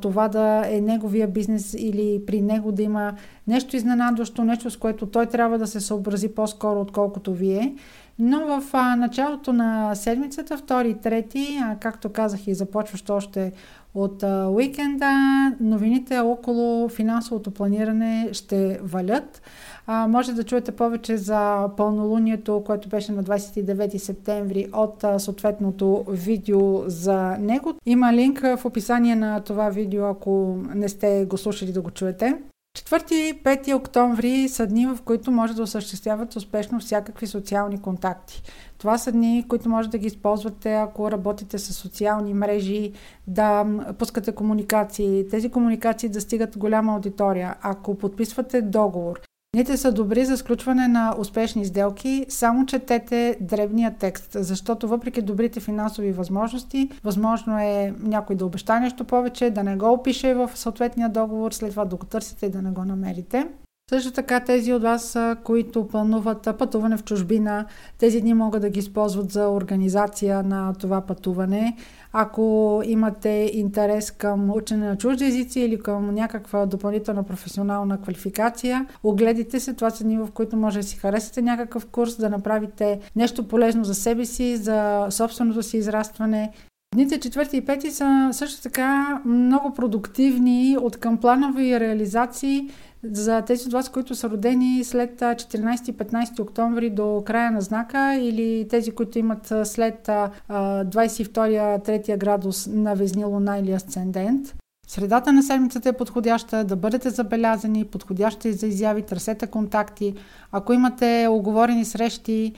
[0.00, 3.12] Това да е неговия бизнес или при него да има
[3.46, 7.74] нещо изненадващо, нещо с което той трябва да се съобрази по-скоро, отколкото вие.
[8.20, 13.52] Но в а, началото на седмицата, втори и трети, а, както казах и започващо още
[13.94, 15.12] от а, уикенда,
[15.60, 19.42] новините около финансовото планиране ще валят.
[19.86, 26.04] А, може да чуете повече за пълнолунието, което беше на 29 септември от а, съответното
[26.08, 27.74] видео за него.
[27.86, 32.36] Има линк в описание на това видео, ако не сте го слушали да го чуете.
[32.78, 38.42] 4-5 октомври са дни, в които може да осъществяват успешно всякакви социални контакти.
[38.78, 42.92] Това са дни, които може да ги използвате, ако работите с социални мрежи,
[43.26, 43.66] да
[43.98, 45.28] пускате комуникации.
[45.28, 47.54] Тези комуникации да стигат голяма аудитория.
[47.62, 49.20] Ако подписвате договор,
[49.54, 55.60] Дните са добри за сключване на успешни сделки, само четете дребния текст, защото въпреки добрите
[55.60, 61.08] финансови възможности, възможно е някой да обеща нещо повече, да не го опише в съответния
[61.08, 63.46] договор, след това да го търсите и да не го намерите.
[63.90, 67.66] Също така тези от вас, които плануват пътуване в чужбина,
[67.98, 71.76] тези дни могат да ги използват за организация на това пътуване.
[72.12, 79.60] Ако имате интерес към учене на чужди езици или към някаква допълнителна професионална квалификация, огледайте
[79.60, 79.74] се.
[79.74, 83.84] Това са дни, в които може да си харесате някакъв курс, да направите нещо полезно
[83.84, 86.52] за себе си, за собственото си израстване
[86.94, 92.68] Дните четвърти и пети са също така много продуктивни от към планови реализации
[93.04, 98.68] За тези от вас, които са родени след 14-15 октомври до края на знака или
[98.68, 104.54] тези, които имат след 22-3 градус на Везни Луна или Асцендент,
[104.90, 110.14] Средата на седмицата е подходяща да бъдете забелязани, подходяща и за изяви, търсете контакти.
[110.52, 112.52] Ако имате оговорени срещи,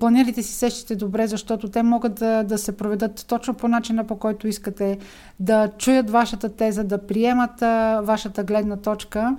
[0.00, 4.16] планирайте си сещите добре, защото те могат да, да се проведат точно по начина, по
[4.16, 4.98] който искате,
[5.40, 7.60] да чуят вашата теза, да приемат
[8.06, 9.36] вашата гледна точка.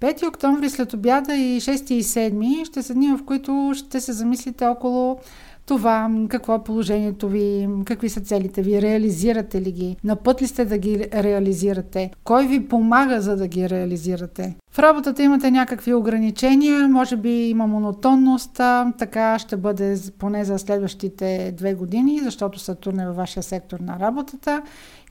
[0.00, 4.12] 5 октомври след обяда и 6 и 7 ще са дни, в които ще се
[4.12, 5.18] замислите около
[5.66, 10.46] това, какво е положението ви, какви са целите ви, реализирате ли ги, на път ли
[10.46, 14.54] сте да ги реализирате, кой ви помага за да ги реализирате.
[14.70, 18.52] В работата имате някакви ограничения, може би има монотонност,
[18.98, 23.98] така ще бъде поне за следващите две години, защото Сатурн е във вашия сектор на
[23.98, 24.62] работата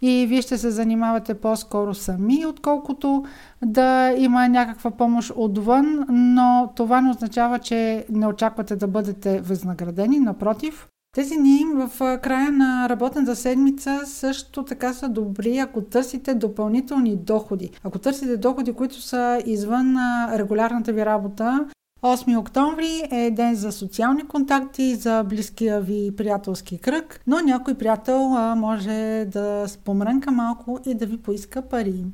[0.06, 3.26] и вие ще се занимавате по-скоро сами, отколкото
[3.66, 10.20] да има някаква помощ отвън, но това не означава, че не очаквате да бъдете възнаградени,
[10.20, 10.88] напротив.
[11.16, 17.70] Тези дни в края на работната седмица също така са добри, ако търсите допълнителни доходи.
[17.84, 19.96] Ако търсите доходи, които са извън
[20.36, 21.66] регулярната ви работа,
[22.04, 28.30] 8 октомври е ден за социални контакти, за близкия ви приятелски кръг, но някой приятел
[28.56, 32.06] може да спомрънка малко и да ви поиска пари.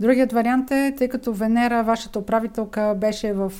[0.00, 3.52] Другият вариант е, тъй като Венера, вашата управителка, беше в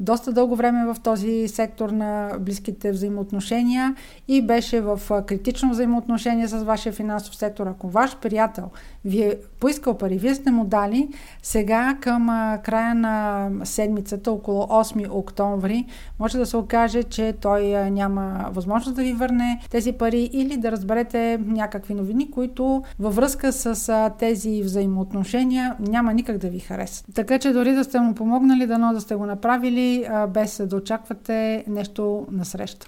[0.00, 3.94] доста дълго време в този сектор на близките взаимоотношения
[4.28, 7.66] и беше в критично взаимоотношение с вашия финансов сектор.
[7.66, 8.70] Ако ваш приятел
[9.04, 11.08] ви е поискал пари, вие сте му дали,
[11.42, 12.26] сега към
[12.62, 15.84] края на седмицата, около 8 октомври,
[16.18, 20.72] може да се окаже, че той няма възможност да ви върне тези пари или да
[20.72, 27.04] разберете някакви новини, които във връзка с тези взаимоотношения няма никак да ви хареса.
[27.14, 30.76] Така че дори да сте му помогнали, дано да сте го направили, а, без да
[30.76, 32.86] очаквате нещо на среща.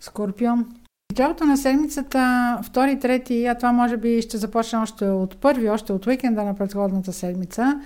[0.00, 0.66] Скорпион.
[1.12, 5.92] Началото на седмицата, втори, трети, а това може би ще започне още от първи, още
[5.92, 7.80] от уикенда на предходната седмица.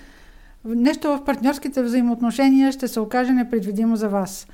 [0.65, 4.47] Нещо в партньорските взаимоотношения ще се окаже непредвидимо за вас.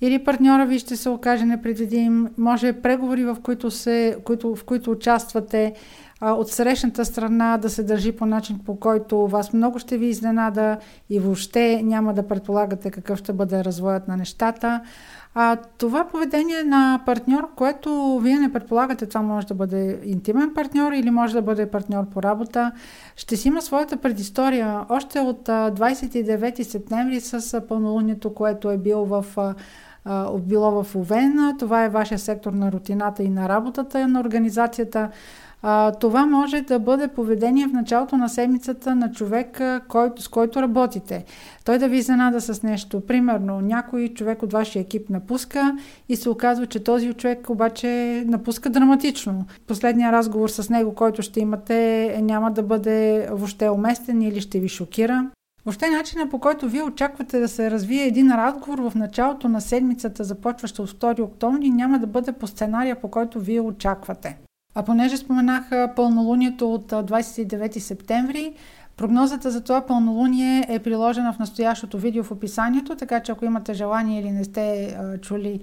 [0.00, 4.90] Или партньора ви ще се окаже непредвидим, може преговори, в които, се, които, в които
[4.90, 5.74] участвате,
[6.20, 10.78] от срещната страна да се държи по начин, по който вас много ще ви изненада
[11.10, 14.80] и въобще няма да предполагате какъв ще бъде развоят на нещата.
[15.34, 20.92] А, това поведение на партньор, което вие не предполагате, това може да бъде интимен партньор
[20.92, 22.72] или може да бъде партньор по работа,
[23.16, 29.24] ще си има своята предистория още от 29 септември с пълнолунието, което е бил в
[30.38, 31.56] било в Овен.
[31.58, 35.10] Това е вашия сектор на рутината и на работата на организацията.
[35.68, 40.62] А, това може да бъде поведение в началото на седмицата на човек, който, с който
[40.62, 41.24] работите.
[41.64, 43.00] Той да ви изненада с нещо.
[43.00, 45.76] Примерно, някой човек от вашия екип напуска
[46.08, 49.46] и се оказва, че този човек обаче напуска драматично.
[49.66, 54.68] Последният разговор с него, който ще имате, няма да бъде въобще уместен или ще ви
[54.68, 55.30] шокира.
[55.64, 60.24] Въобще начина по който вие очаквате да се развие един разговор в началото на седмицата,
[60.24, 64.36] започваща от 2 октомври, няма да бъде по сценария, по който вие очаквате.
[64.78, 68.54] А понеже споменах пълнолунието от 29 септември,
[68.96, 73.74] прогнозата за това пълнолуние е приложена в настоящото видео в описанието, така че ако имате
[73.74, 75.60] желание или не сте чули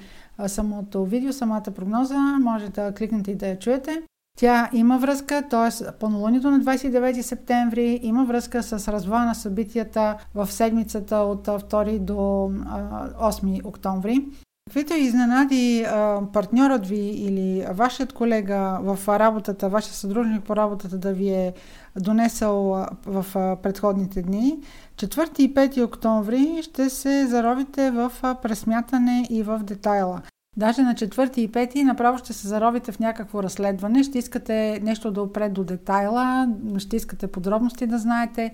[0.48, 4.02] самото видео, самата прогноза, може да кликнете и да я чуете.
[4.40, 5.92] Тя има връзка, т.е.
[6.00, 12.14] пълнолунието на 29 септември има връзка с развоя на събитията в седмицата от 2 до
[12.14, 14.26] 8 октомври.
[14.70, 15.86] Каквито изненади
[16.34, 21.54] партньорът ви или вашият колега в работата, вашия съдружник по работата да ви е
[22.00, 23.26] донесъл в
[23.64, 24.60] предходните дни,
[24.96, 30.22] 4 и 5 октомври ще се заровите в пресмятане и в детайла.
[30.58, 35.12] Даже на 4 и 5 направо ще се заровите в някакво разследване, ще искате нещо
[35.12, 36.48] да опре до детайла,
[36.78, 38.54] ще искате подробности да знаете.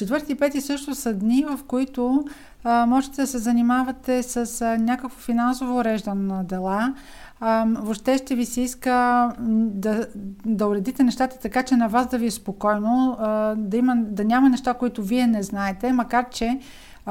[0.00, 2.24] Четвърти и пети също са дни, в които
[2.64, 6.94] а, можете да се занимавате с а, някакво финансово уреждане на дела.
[7.40, 10.06] А, въобще ще ви се иска да,
[10.46, 14.24] да уредите нещата така, че на вас да ви е спокойно, а, да, има, да
[14.24, 16.58] няма неща, които вие не знаете, макар че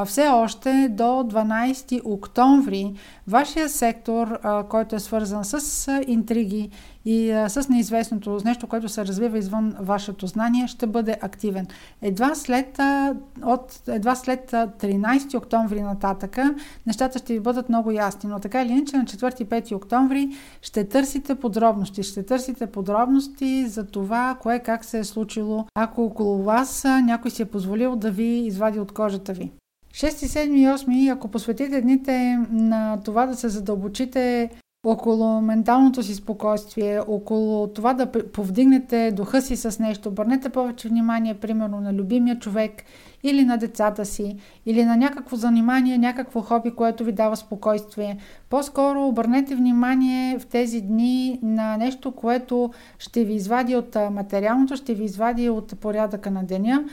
[0.05, 2.93] все още до 12 октомври
[3.27, 6.69] вашия сектор, който е свързан с интриги
[7.05, 11.67] и а, с неизвестното, с нещо, което се развива извън вашето знание, ще бъде активен.
[12.01, 16.55] Едва след, а, от, едва след 13 октомври нататъка
[16.87, 20.29] нещата ще ви бъдат много ясни, но така или иначе на 4-5 октомври
[20.61, 26.43] ще търсите подробности, ще търсите подробности за това, кое как се е случило, ако около
[26.43, 29.51] вас някой си е позволил да ви извади от кожата ви.
[29.93, 34.49] 6, 7 и 8, ако посветите дните на това да се задълбочите
[34.85, 41.33] около менталното си спокойствие, около това да повдигнете духа си с нещо, обърнете повече внимание,
[41.33, 42.83] примерно, на любимия човек
[43.23, 48.17] или на децата си, или на някакво занимание, някакво хоби, което ви дава спокойствие.
[48.49, 54.93] По-скоро обърнете внимание в тези дни на нещо, което ще ви извади от материалното, ще
[54.93, 56.83] ви извади от порядъка на деня,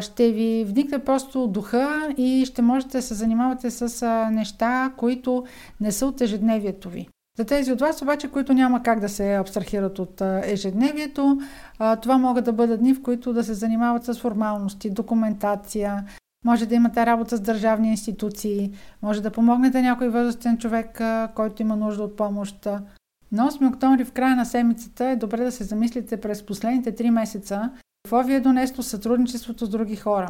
[0.00, 5.44] ще ви вникне просто духа и ще можете да се занимавате с неща, които
[5.80, 7.08] не са от ежедневието ви.
[7.38, 11.40] За тези от вас обаче, които няма как да се абстрахират от ежедневието,
[12.02, 16.04] това могат да бъдат дни, в които да се занимават с формалности, документация,
[16.44, 18.72] може да имате работа с държавни институции,
[19.02, 21.00] може да помогнете някой възрастен човек,
[21.34, 22.66] който има нужда от помощ.
[23.32, 27.10] На 8 октомври в края на седмицата е добре да се замислите през последните 3
[27.10, 27.70] месеца
[28.04, 30.28] какво ви е донесло сътрудничеството с други хора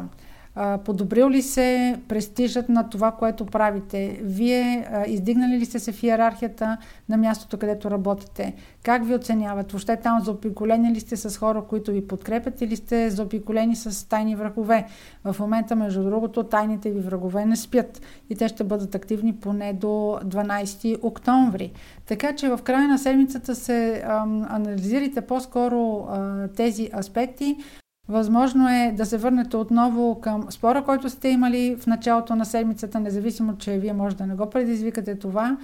[0.85, 4.19] подобрил ли се престижът на това, което правите?
[4.23, 6.77] Вие издигнали ли сте се в иерархията
[7.09, 8.53] на мястото, където работите?
[8.83, 9.71] Как ви оценяват?
[9.71, 14.35] Въобще там заобиколени ли сте с хора, които ви подкрепят или сте заобиколени с тайни
[14.35, 14.85] врагове?
[15.23, 19.73] В момента, между другото, тайните ви врагове не спят и те ще бъдат активни поне
[19.73, 21.71] до 12 октомври.
[22.05, 27.57] Така че в края на седмицата се ам, анализирайте по-скоро а, тези аспекти,
[28.09, 32.99] Възможно е да се върнете отново към спора, който сте имали в началото на седмицата,
[32.99, 35.57] независимо, че вие може да не го предизвикате това,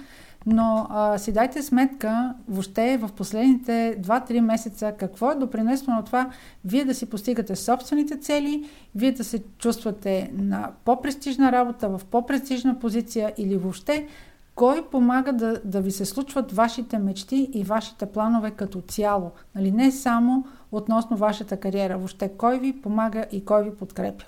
[0.46, 6.30] но а, си дайте сметка въобще в последните 2-3 месеца какво е допринесло на това
[6.64, 12.78] вие да си постигате собствените цели, вие да се чувствате на по-престижна работа, в по-престижна
[12.78, 14.06] позиция или въобще
[14.54, 19.30] кой помага да, да ви се случват вашите мечти и вашите планове като цяло.
[19.54, 19.70] Нали?
[19.70, 21.98] Не само относно вашата кариера.
[21.98, 24.24] Въобще кой ви помага и кой ви подкрепя.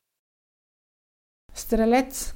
[1.55, 2.35] Стрелец.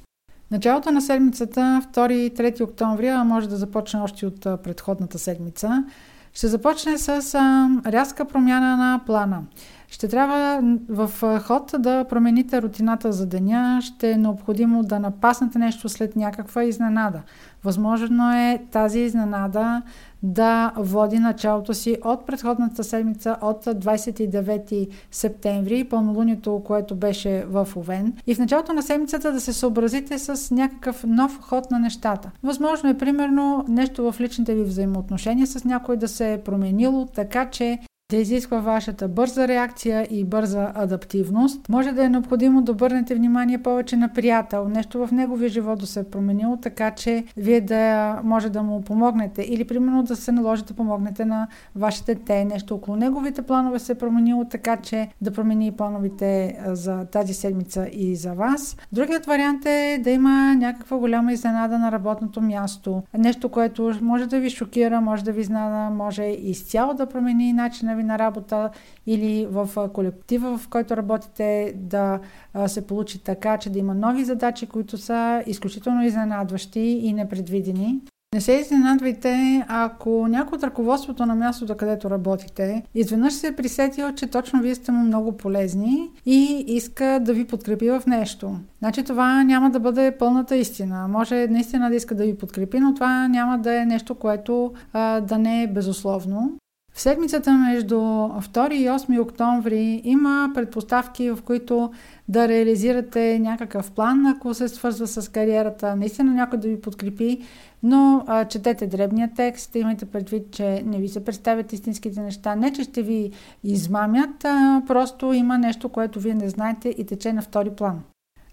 [0.51, 5.85] Началото на седмицата, 2 и 3 октомври, а може да започне още от предходната седмица,
[6.33, 9.43] ще започне с а, рязка промяна на плана.
[9.91, 11.11] Ще трябва в
[11.41, 17.23] ход да промените рутината за деня, ще е необходимо да напаснете нещо след някаква изненада.
[17.65, 19.83] Възможно е тази изненада
[20.23, 28.13] да води началото си от предходната седмица, от 29 септември, пълнолунието, което беше в Овен.
[28.27, 32.31] И в началото на седмицата да се съобразите с някакъв нов ход на нещата.
[32.43, 37.51] Възможно е, примерно, нещо в личните ви взаимоотношения с някой да се е променило, така
[37.51, 37.79] че
[38.13, 41.69] да изисква вашата бърза реакция и бърза адаптивност.
[41.69, 45.87] Може да е необходимо да обърнете внимание повече на приятел, нещо в неговия живот да
[45.87, 50.33] се е променило, така че вие да може да му помогнете или примерно да се
[50.33, 55.09] наложи да помогнете на вашите те, нещо около неговите планове се е променило, така че
[55.21, 58.77] да промени плановите за тази седмица и за вас.
[58.93, 63.03] Другият вариант е да има някаква голяма изненада на работното място.
[63.19, 67.98] Нещо, което може да ви шокира, може да ви знада, може изцяло да промени начина
[67.99, 68.71] ви на работа
[69.07, 72.21] или в колектива, в който работите, да
[72.67, 78.01] се получи така, че да има нови задачи, които са изключително изненадващи и непредвидени.
[78.35, 84.13] Не се изненадвайте, ако някой от ръководството на мястото, където работите, изведнъж се е присетил,
[84.13, 88.57] че точно вие сте му много полезни и иска да ви подкрепи в нещо.
[88.79, 91.09] Значи това няма да бъде пълната истина.
[91.09, 95.21] Може наистина да иска да ви подкрепи, но това няма да е нещо, което а,
[95.21, 96.59] да не е безусловно.
[96.99, 101.93] В седмицата между 2 и 8 октомври има предпоставки, в които
[102.29, 107.41] да реализирате някакъв план, ако се свързва с кариерата, наистина някой да ви подкрепи,
[107.83, 112.73] но а, четете дребния текст, имайте предвид, че не ви се представят истинските неща, не
[112.73, 113.31] че ще ви
[113.65, 118.01] измамят, а просто има нещо, което вие не знаете и тече на втори план.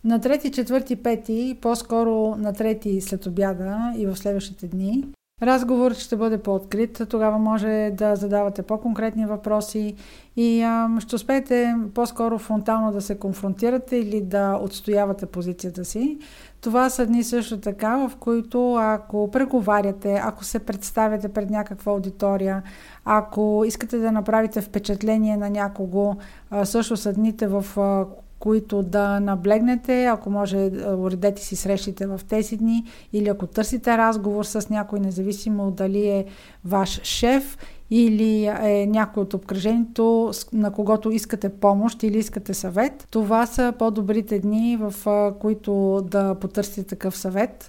[0.04, 5.04] На 3, 4, 5, по-скоро на 3 след обяда и в следващите дни,
[5.42, 9.96] Разговорът ще бъде по-открит, тогава може да задавате по-конкретни въпроси
[10.36, 16.18] и а, ще успеете по-скоро фронтално да се конфронтирате или да отстоявате позицията си.
[16.62, 22.64] Това са дни също така, в които ако преговаряте, ако се представяте пред някаква аудитория,
[23.06, 26.16] ако искате да направите впечатление на някого,
[26.50, 28.06] а, също са дните, в а,
[28.40, 32.84] които да наблегнете, ако може уредете си срещите в тези дни
[33.14, 36.26] или ако търсите разговор с някой, независимо дали е
[36.66, 37.58] ваш шеф
[37.92, 43.08] или е някой от обкръжението, на когото искате помощ или искате съвет.
[43.12, 44.94] Това са по-добрите дни, в
[45.40, 47.68] които да потърсите такъв съвет.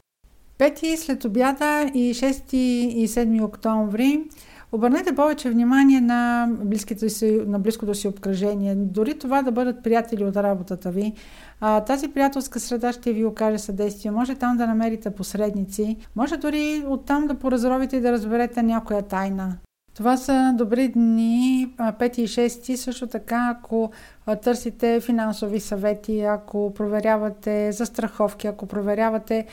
[0.59, 4.21] Пети след обяда и 6 и 7 октомври
[4.73, 6.49] Обърнете повече внимание на,
[7.09, 8.75] си, на близкото си обкръжение.
[8.75, 11.13] Дори това да бъдат приятели от работата ви.
[11.61, 14.11] А, тази приятелска среда ще ви окаже съдействие.
[14.11, 15.97] Може там да намерите посредници.
[16.17, 19.57] Може дори оттам да поразровите и да разберете някоя тайна.
[19.97, 23.91] Това са добри дни, 5 и 6, също така, ако
[24.43, 29.47] търсите финансови съвети, ако проверявате застраховки, ако проверявате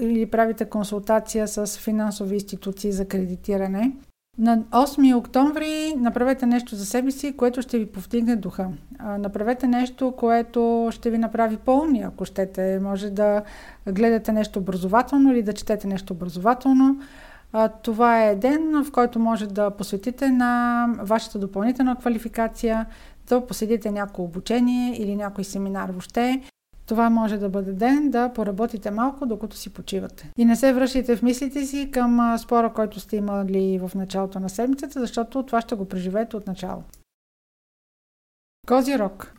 [0.00, 3.92] или правите консултация с финансови институции за кредитиране.
[4.38, 8.68] На 8 октомври направете нещо за себе си, което ще ви повдигне духа.
[9.18, 12.80] Направете нещо, което ще ви направи по-умни, ако щете.
[12.82, 13.42] Може да
[13.88, 17.00] гледате нещо образователно или да четете нещо образователно.
[17.82, 22.86] Това е ден, в който може да посветите на вашата допълнителна квалификация,
[23.28, 26.42] да посетите някое обучение или някой семинар въобще.
[26.86, 30.30] Това може да бъде ден да поработите малко, докато си почивате.
[30.38, 34.48] И не се връщайте в мислите си към спора, който сте имали в началото на
[34.48, 36.82] седмицата, защото това ще го преживеете от начало.
[38.68, 39.34] Козирог.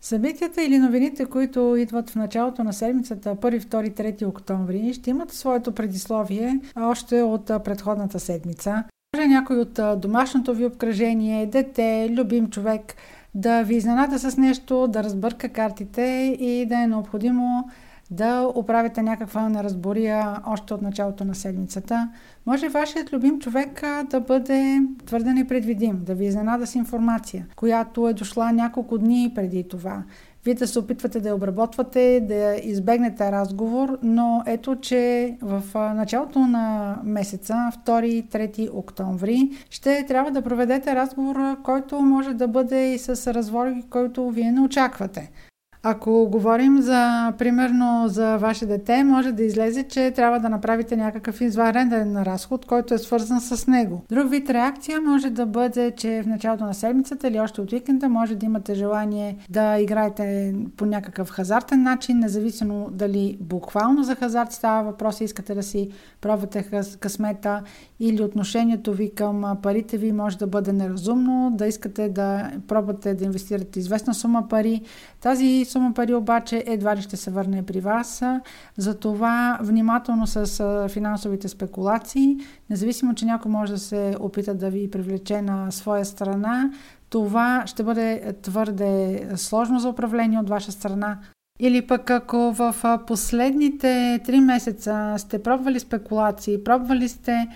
[0.00, 5.32] Събитията или новините, които идват в началото на седмицата, 1, 2, 3 октомври, ще имат
[5.32, 8.84] своето предисловие още от предходната седмица.
[9.16, 12.94] Може някой от домашното ви обкръжение, дете, любим човек
[13.34, 17.68] да ви изненада с нещо, да разбърка картите и да е необходимо
[18.10, 22.08] да оправите някаква неразбория още от началото на седмицата.
[22.46, 28.14] Може вашият любим човек да бъде твърде непредвидим, да ви изненада с информация, която е
[28.14, 30.02] дошла няколко дни преди това.
[30.44, 36.38] Вие да се опитвате да я обработвате, да избегнете разговор, но ето, че в началото
[36.38, 37.54] на месеца,
[37.86, 44.30] 2-3 октомври, ще трябва да проведете разговор, който може да бъде и с развой, който
[44.30, 45.30] вие не очаквате.
[45.84, 51.40] Ако говорим за, примерно, за ваше дете, може да излезе, че трябва да направите някакъв
[51.40, 54.02] извънреден разход, който е свързан с него.
[54.08, 58.08] Друг вид реакция може да бъде, че в началото на седмицата или още от уикенда
[58.08, 64.52] може да имате желание да играете по някакъв хазартен начин, независимо дали буквално за хазарт
[64.52, 67.62] става въпрос искате да си пробвате късмета
[68.00, 73.24] или отношението ви към парите ви може да бъде неразумно, да искате да пробвате да
[73.24, 74.80] инвестирате известна сума пари.
[75.20, 78.22] Тази сума пари обаче едва ли ще се върне при вас.
[78.76, 82.36] Затова внимателно с финансовите спекулации,
[82.70, 86.70] независимо, че някой може да се опита да ви привлече на своя страна,
[87.10, 91.18] това ще бъде твърде сложно за управление от ваша страна.
[91.60, 92.74] Или пък ако в
[93.06, 97.48] последните три месеца сте пробвали спекулации, пробвали сте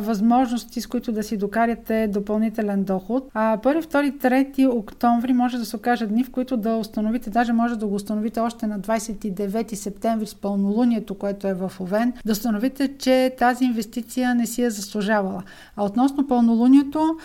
[0.00, 3.28] възможности, с които да си докарате допълнителен доход.
[3.34, 7.52] А 1, 2, 3 октомври може да се окаже дни, в които да установите, даже
[7.52, 12.32] може да го установите още на 29 септември с пълнолунието, което е в Овен, да
[12.32, 15.42] установите, че тази инвестиция не си е заслужавала.
[15.76, 17.16] А относно пълнолунието,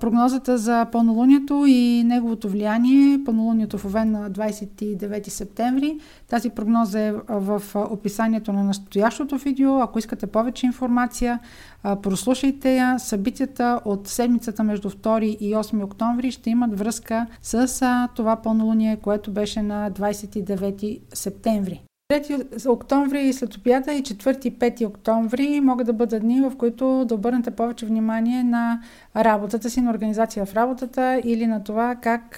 [0.00, 5.98] прогнозата за пълнолунието и неговото влияние, пълнолунието в Овен на 29 септември,
[6.34, 9.80] тази прогноза е в описанието на настоящото видео.
[9.80, 11.38] Ако искате повече информация,
[11.82, 12.98] прослушайте я.
[12.98, 19.30] Събитията от седмицата между 2 и 8 октомври ще имат връзка с това пълнолуние, което
[19.30, 21.82] беше на 29 септември.
[22.12, 27.04] 3 октомври след обяда и 4 и 5 октомври могат да бъдат дни, в които
[27.04, 28.80] да обърнете повече внимание на
[29.16, 32.36] работата си, на организация в работата или на това как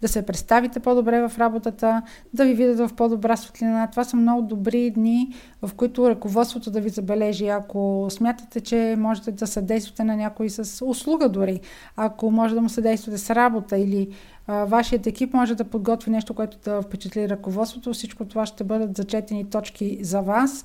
[0.00, 2.02] да се представите по-добре в работата,
[2.34, 3.86] да ви видят в по-добра светлина.
[3.90, 7.48] Това са много добри дни, в които ръководството да ви забележи.
[7.48, 11.60] Ако смятате, че можете да съдействате на някой с услуга дори,
[11.96, 14.08] ако може да му съдействате с работа или
[14.48, 17.92] вашият екип може да подготви нещо, което да впечатли ръководството.
[17.92, 20.64] Всичко това ще бъдат зачетени точки за вас.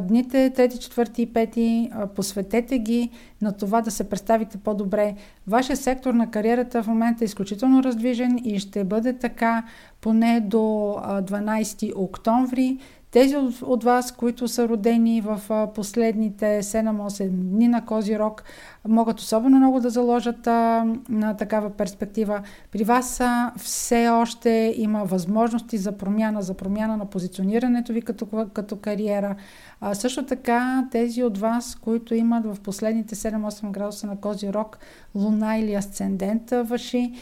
[0.00, 3.10] Дните 3, 4 и 5 посветете ги
[3.42, 5.14] на това да се представите по-добре.
[5.46, 9.64] Вашия сектор на кариерата в момента е изключително раздвижен и ще бъде така
[10.00, 12.78] поне до 12 октомври.
[13.10, 15.40] Тези от, от вас, които са родени в
[15.74, 18.44] последните 7-8 дни на Козирог,
[18.88, 22.42] могат особено много да заложат а, на такава перспектива.
[22.72, 28.26] При вас а, все още има възможности за промяна, за промяна на позиционирането ви като,
[28.52, 29.36] като кариера.
[29.80, 34.78] А, също така, тези от вас, които имат в последните 7-8 градуса на Козирог
[35.14, 37.12] луна или асцендент ваши,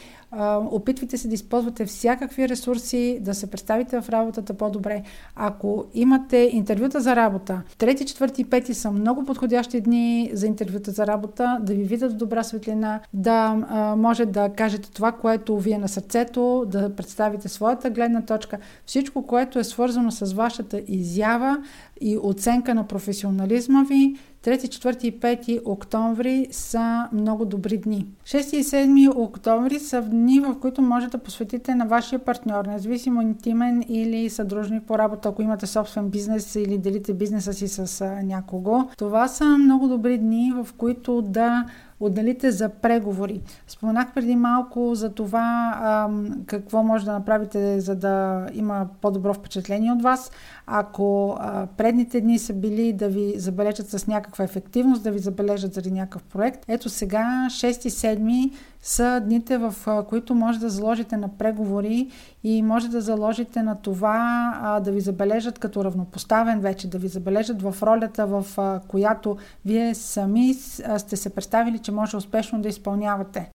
[0.71, 5.03] опитвайте се да използвате всякакви ресурси, да се представите в работата по-добре.
[5.35, 10.91] Ако имате интервюта за работа, трети, четвърти и пети са много подходящи дни за интервюта
[10.91, 15.57] за работа, да ви видят в добра светлина, да а, може да кажете това, което
[15.57, 20.81] ви е на сърцето, да представите своята гледна точка, всичко, което е свързано с вашата
[20.87, 21.57] изява
[22.01, 24.15] и оценка на професионализма ви,
[24.47, 28.07] 3, 4 и 5 октомври са много добри дни.
[28.23, 33.21] 6 и 7 октомври са дни, в които може да посветите на вашия партньор, независимо
[33.21, 38.89] интимен или съдружник по работа, ако имате собствен бизнес или делите бизнеса си с някого.
[38.97, 41.65] Това са много добри дни, в които да
[41.99, 43.41] отделите за преговори.
[43.67, 46.09] Споменах преди малко за това а,
[46.45, 50.31] какво може да направите, за да има по-добро впечатление от вас.
[50.67, 54.07] Ако а, предните дни са били да ви забележат с
[54.37, 59.57] някаква ефективност, да ви забележат заради някакъв проект, ето сега 6 и 7 са дните,
[59.57, 59.75] в
[60.09, 62.09] които може да заложите на преговори
[62.43, 67.07] и може да заложите на това а, да ви забележат като равнопоставен вече, да ви
[67.07, 70.53] забележат в ролята, в а, която вие сами
[70.97, 73.51] сте се представили, че може успешно да изпълнявате.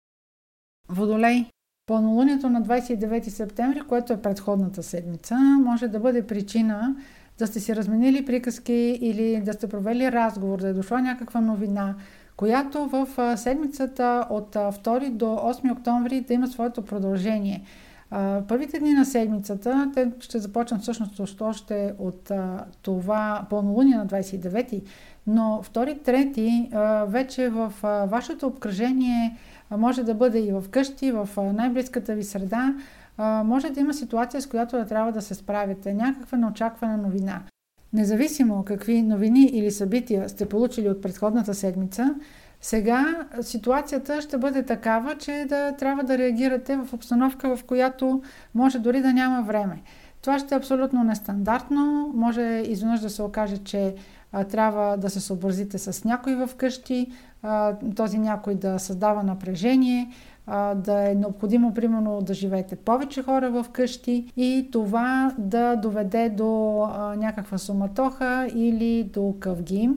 [0.88, 1.46] Водолей.
[1.86, 6.96] Пълнолунието на 29 септември, което е предходната седмица, може да бъде причина
[7.40, 11.94] да сте си разменили приказки или да сте провели разговор, да е дошла някаква новина,
[12.36, 17.62] която в седмицата от 2 до 8 октомври да има своето продължение.
[18.48, 22.32] Първите дни на седмицата, те ще започнат всъщност още от
[22.82, 24.82] това пълнолуние на 29
[25.26, 26.70] но втори, трети
[27.06, 27.72] вече в
[28.10, 29.36] вашето обкръжение
[29.70, 32.74] може да бъде и в къщи, в най-близката ви среда,
[33.44, 37.42] може да има ситуация, с която да трябва да се справите, някаква неочаквана новина.
[37.92, 42.14] Независимо какви новини или събития сте получили от предходната седмица,
[42.60, 48.22] сега ситуацията ще бъде такава, че да трябва да реагирате в обстановка, в която
[48.54, 49.82] може дори да няма време.
[50.22, 52.12] Това ще е абсолютно нестандартно.
[52.14, 53.94] Може изведнъж да се окаже, че
[54.50, 57.12] трябва да се съобразите с някой в къщи,
[57.42, 60.10] а, този някой да създава напрежение,
[60.76, 66.86] да е необходимо, примерно, да живеете повече хора в къщи и това да доведе до
[67.16, 69.90] някаква суматоха или до къвги.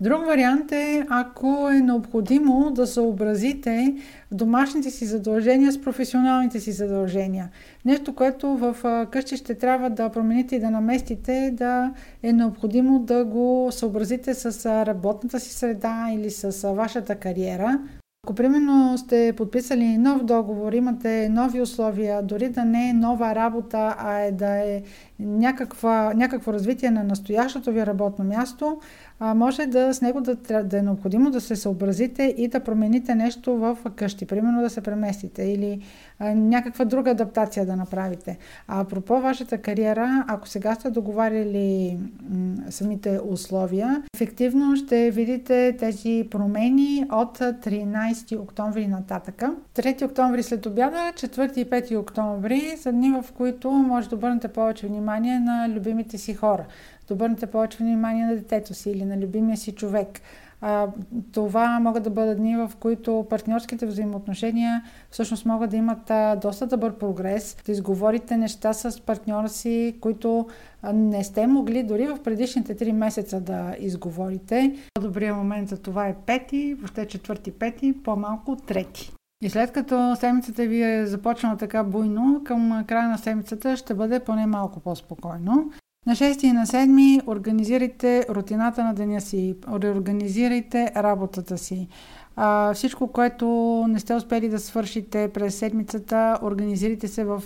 [0.00, 3.94] Друг вариант е, ако е необходимо да съобразите
[4.32, 7.50] домашните си задължения с професионалните си задължения.
[7.84, 8.76] Нещо, което в
[9.10, 11.92] къщи ще трябва да промените и да наместите, да
[12.22, 17.78] е необходимо да го съобразите с работната си среда или с вашата кариера.
[18.24, 23.96] Ако примерно сте подписали нов договор, имате нови условия, дори да не е нова работа,
[23.98, 24.82] а е да е
[25.18, 28.78] някаква, някакво развитие на настоящото ви работно място,
[29.20, 33.14] а, може да с него да, да е необходимо да се съобразите и да промените
[33.14, 34.26] нещо в къщи.
[34.26, 35.80] Примерно да се преместите или
[36.18, 38.38] а, някаква друга адаптация да направите.
[38.68, 41.98] А пропо вашата кариера, ако сега сте договаряли
[42.30, 49.54] м- самите условия, ефективно ще видите тези промени от 13 октомври нататъка.
[49.74, 54.48] 3 октомври след обяда, 4 и 5 октомври са дни, в които може да обърнете
[54.48, 56.64] повече внимание на любимите си хора
[57.08, 60.20] да обърнете повече внимание на детето си или на любимия си човек.
[60.60, 60.88] А,
[61.32, 66.66] това могат да бъдат дни, в които партньорските взаимоотношения всъщност могат да имат а, доста
[66.66, 70.48] добър прогрес, да изговорите неща с партньора си, които
[70.82, 74.76] а, не сте могли дори в предишните 3 месеца да изговорите.
[75.00, 79.12] Добрият момент за това е пети, въобще четвърти, пети, по-малко трети.
[79.44, 84.20] И след като седмицата ви е започнала така буйно, към края на седмицата ще бъде
[84.20, 85.70] поне малко по-спокойно.
[86.06, 91.88] На 6 и на 7 организирайте рутината на деня си, реорганизирайте работата си.
[92.36, 93.46] А, всичко, което
[93.88, 97.42] не сте успели да свършите през седмицата, организирайте се в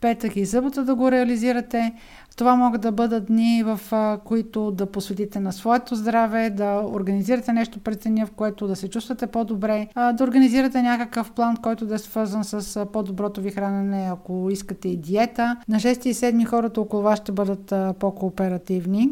[0.00, 1.94] петък и събота да го реализирате.
[2.36, 3.80] Това могат да бъдат дни, в
[4.24, 8.90] които да посветите на своето здраве, да организирате нещо пред деня, в което да се
[8.90, 14.48] чувствате по-добре, да организирате някакъв план, който да е свързан с по-доброто ви хранене, ако
[14.50, 15.56] искате и диета.
[15.68, 19.10] На 6 и 7 хората около вас ще бъдат по-кооперативни.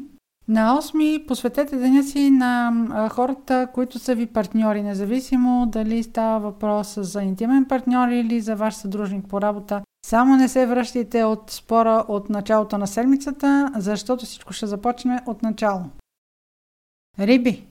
[0.49, 2.73] На 8 посветете деня си на
[3.13, 8.75] хората, които са ви партньори, независимо дали става въпрос за интимен партньор или за ваш
[8.75, 9.83] съдружник по работа.
[10.09, 15.43] Само не се връщайте от спора от началото на седмицата, защото всичко ще започне от
[15.43, 15.85] начало.
[17.19, 17.67] Риби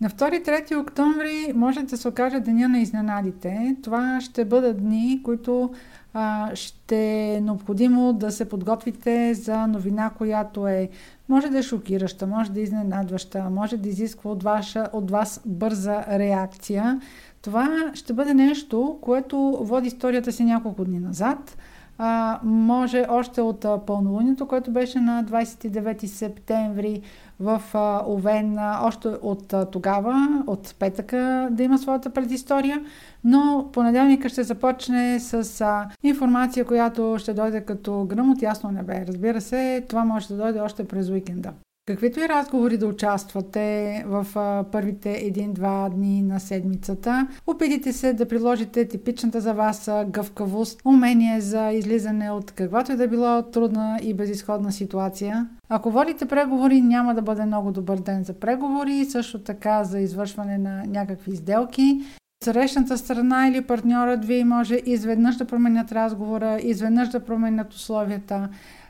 [0.00, 3.76] на 2-3 октомври може да се окаже деня на изненадите.
[3.82, 5.74] Това ще бъдат дни, които
[6.14, 10.88] а, ще е необходимо да се подготвите за новина, която е
[11.28, 15.40] може да е шокираща, може да е изненадваща, може да изисква от, ваша, от вас
[15.46, 17.00] бърза реакция.
[17.46, 21.56] Това ще бъде нещо, което води историята си няколко дни назад.
[21.98, 27.00] А, може още от а, пълнолунието, което беше на 29 септември
[27.40, 32.84] в а, Овен, а, още от а, тогава, от петъка, да има своята предистория,
[33.24, 39.04] но понеделника ще започне с а, информация, която ще дойде като гръм от ясно небе.
[39.08, 41.52] Разбира се, това може да дойде още през уикенда.
[41.88, 44.26] Каквито и разговори да участвате в
[44.72, 51.70] първите един-два дни на седмицата, опитайте се да приложите типичната за вас гъвкавост, умение за
[51.72, 55.48] излизане от каквато и да било трудна и безисходна ситуация.
[55.68, 60.58] Ако водите преговори, няма да бъде много добър ден за преговори, също така за извършване
[60.58, 62.00] на някакви сделки.
[62.44, 68.48] Срещната страна или партньорът ви може изведнъж да променят разговора, изведнъж да променят условията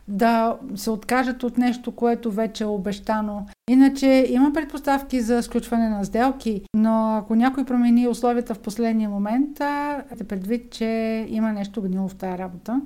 [0.09, 3.47] да се откажат от нещо, което вече е обещано.
[3.71, 9.55] Иначе има предпоставки за сключване на сделки, но ако някой промени условията в последния момент,
[9.55, 12.81] да предвид, че има нещо гнило в тази работа.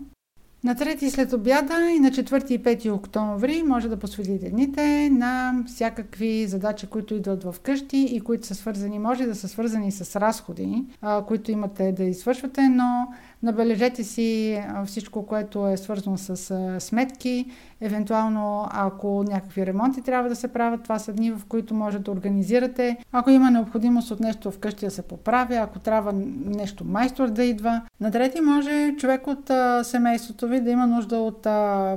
[0.65, 5.63] На 3 след обяда и на 4 и 5 октомври може да посветите дните на
[5.67, 10.21] всякакви задачи, които идват в къщи и които са свързани, може да са свързани с
[10.21, 10.85] разходи,
[11.27, 13.09] които имате да извършвате, но
[13.43, 17.47] Набележете си всичко, което е свързано с сметки.
[17.81, 22.11] Евентуално, ако някакви ремонти трябва да се правят, това са дни, в които може да
[22.11, 22.97] организирате.
[23.13, 26.13] Ако има необходимост от нещо вкъщи да се поправя, ако трябва
[26.47, 27.83] нещо майстор да идва.
[28.01, 29.51] На трети може човек от
[29.87, 31.47] семейството ви да има нужда от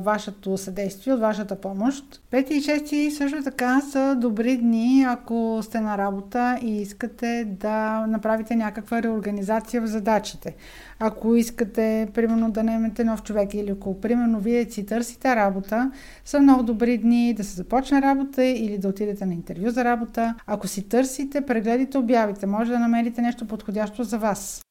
[0.06, 2.22] вашето съдействие, от вашата помощ.
[2.34, 8.08] Пети и шести също така са добри дни, ако сте на работа и искате да
[8.08, 10.56] направите някаква реорганизация в задачите.
[11.00, 15.92] Ако искате, примерно, да наемете нов човек или ако, примерно, вие си търсите работа,
[16.26, 20.36] са много добри дни да се започне работа или да отидете на интервю за работа.
[20.48, 22.46] Ако си търсите, прегледите обявите.
[22.46, 24.62] Може да намерите нещо подходящо за вас.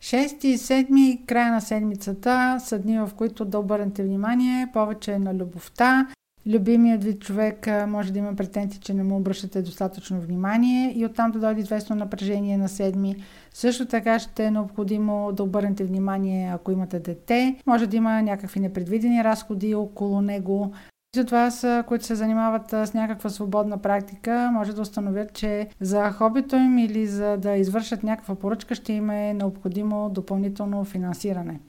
[0.00, 5.34] 6 и 7 края на седмицата са дни, в които да обърнете внимание повече на
[5.34, 6.06] любовта,
[6.46, 11.30] любимият ви човек може да има претенции, че не му обръщате достатъчно внимание и оттам
[11.30, 13.16] да дойде известно напрежение на седми.
[13.54, 17.56] Също така ще е необходимо да обърнете внимание, ако имате дете.
[17.66, 20.72] Може да има някакви непредвидени разходи около него.
[21.14, 21.50] За това,
[21.86, 27.06] които се занимават с някаква свободна практика, може да установят, че за хобито им или
[27.06, 31.60] за да извършат някаква поръчка ще им е необходимо допълнително финансиране.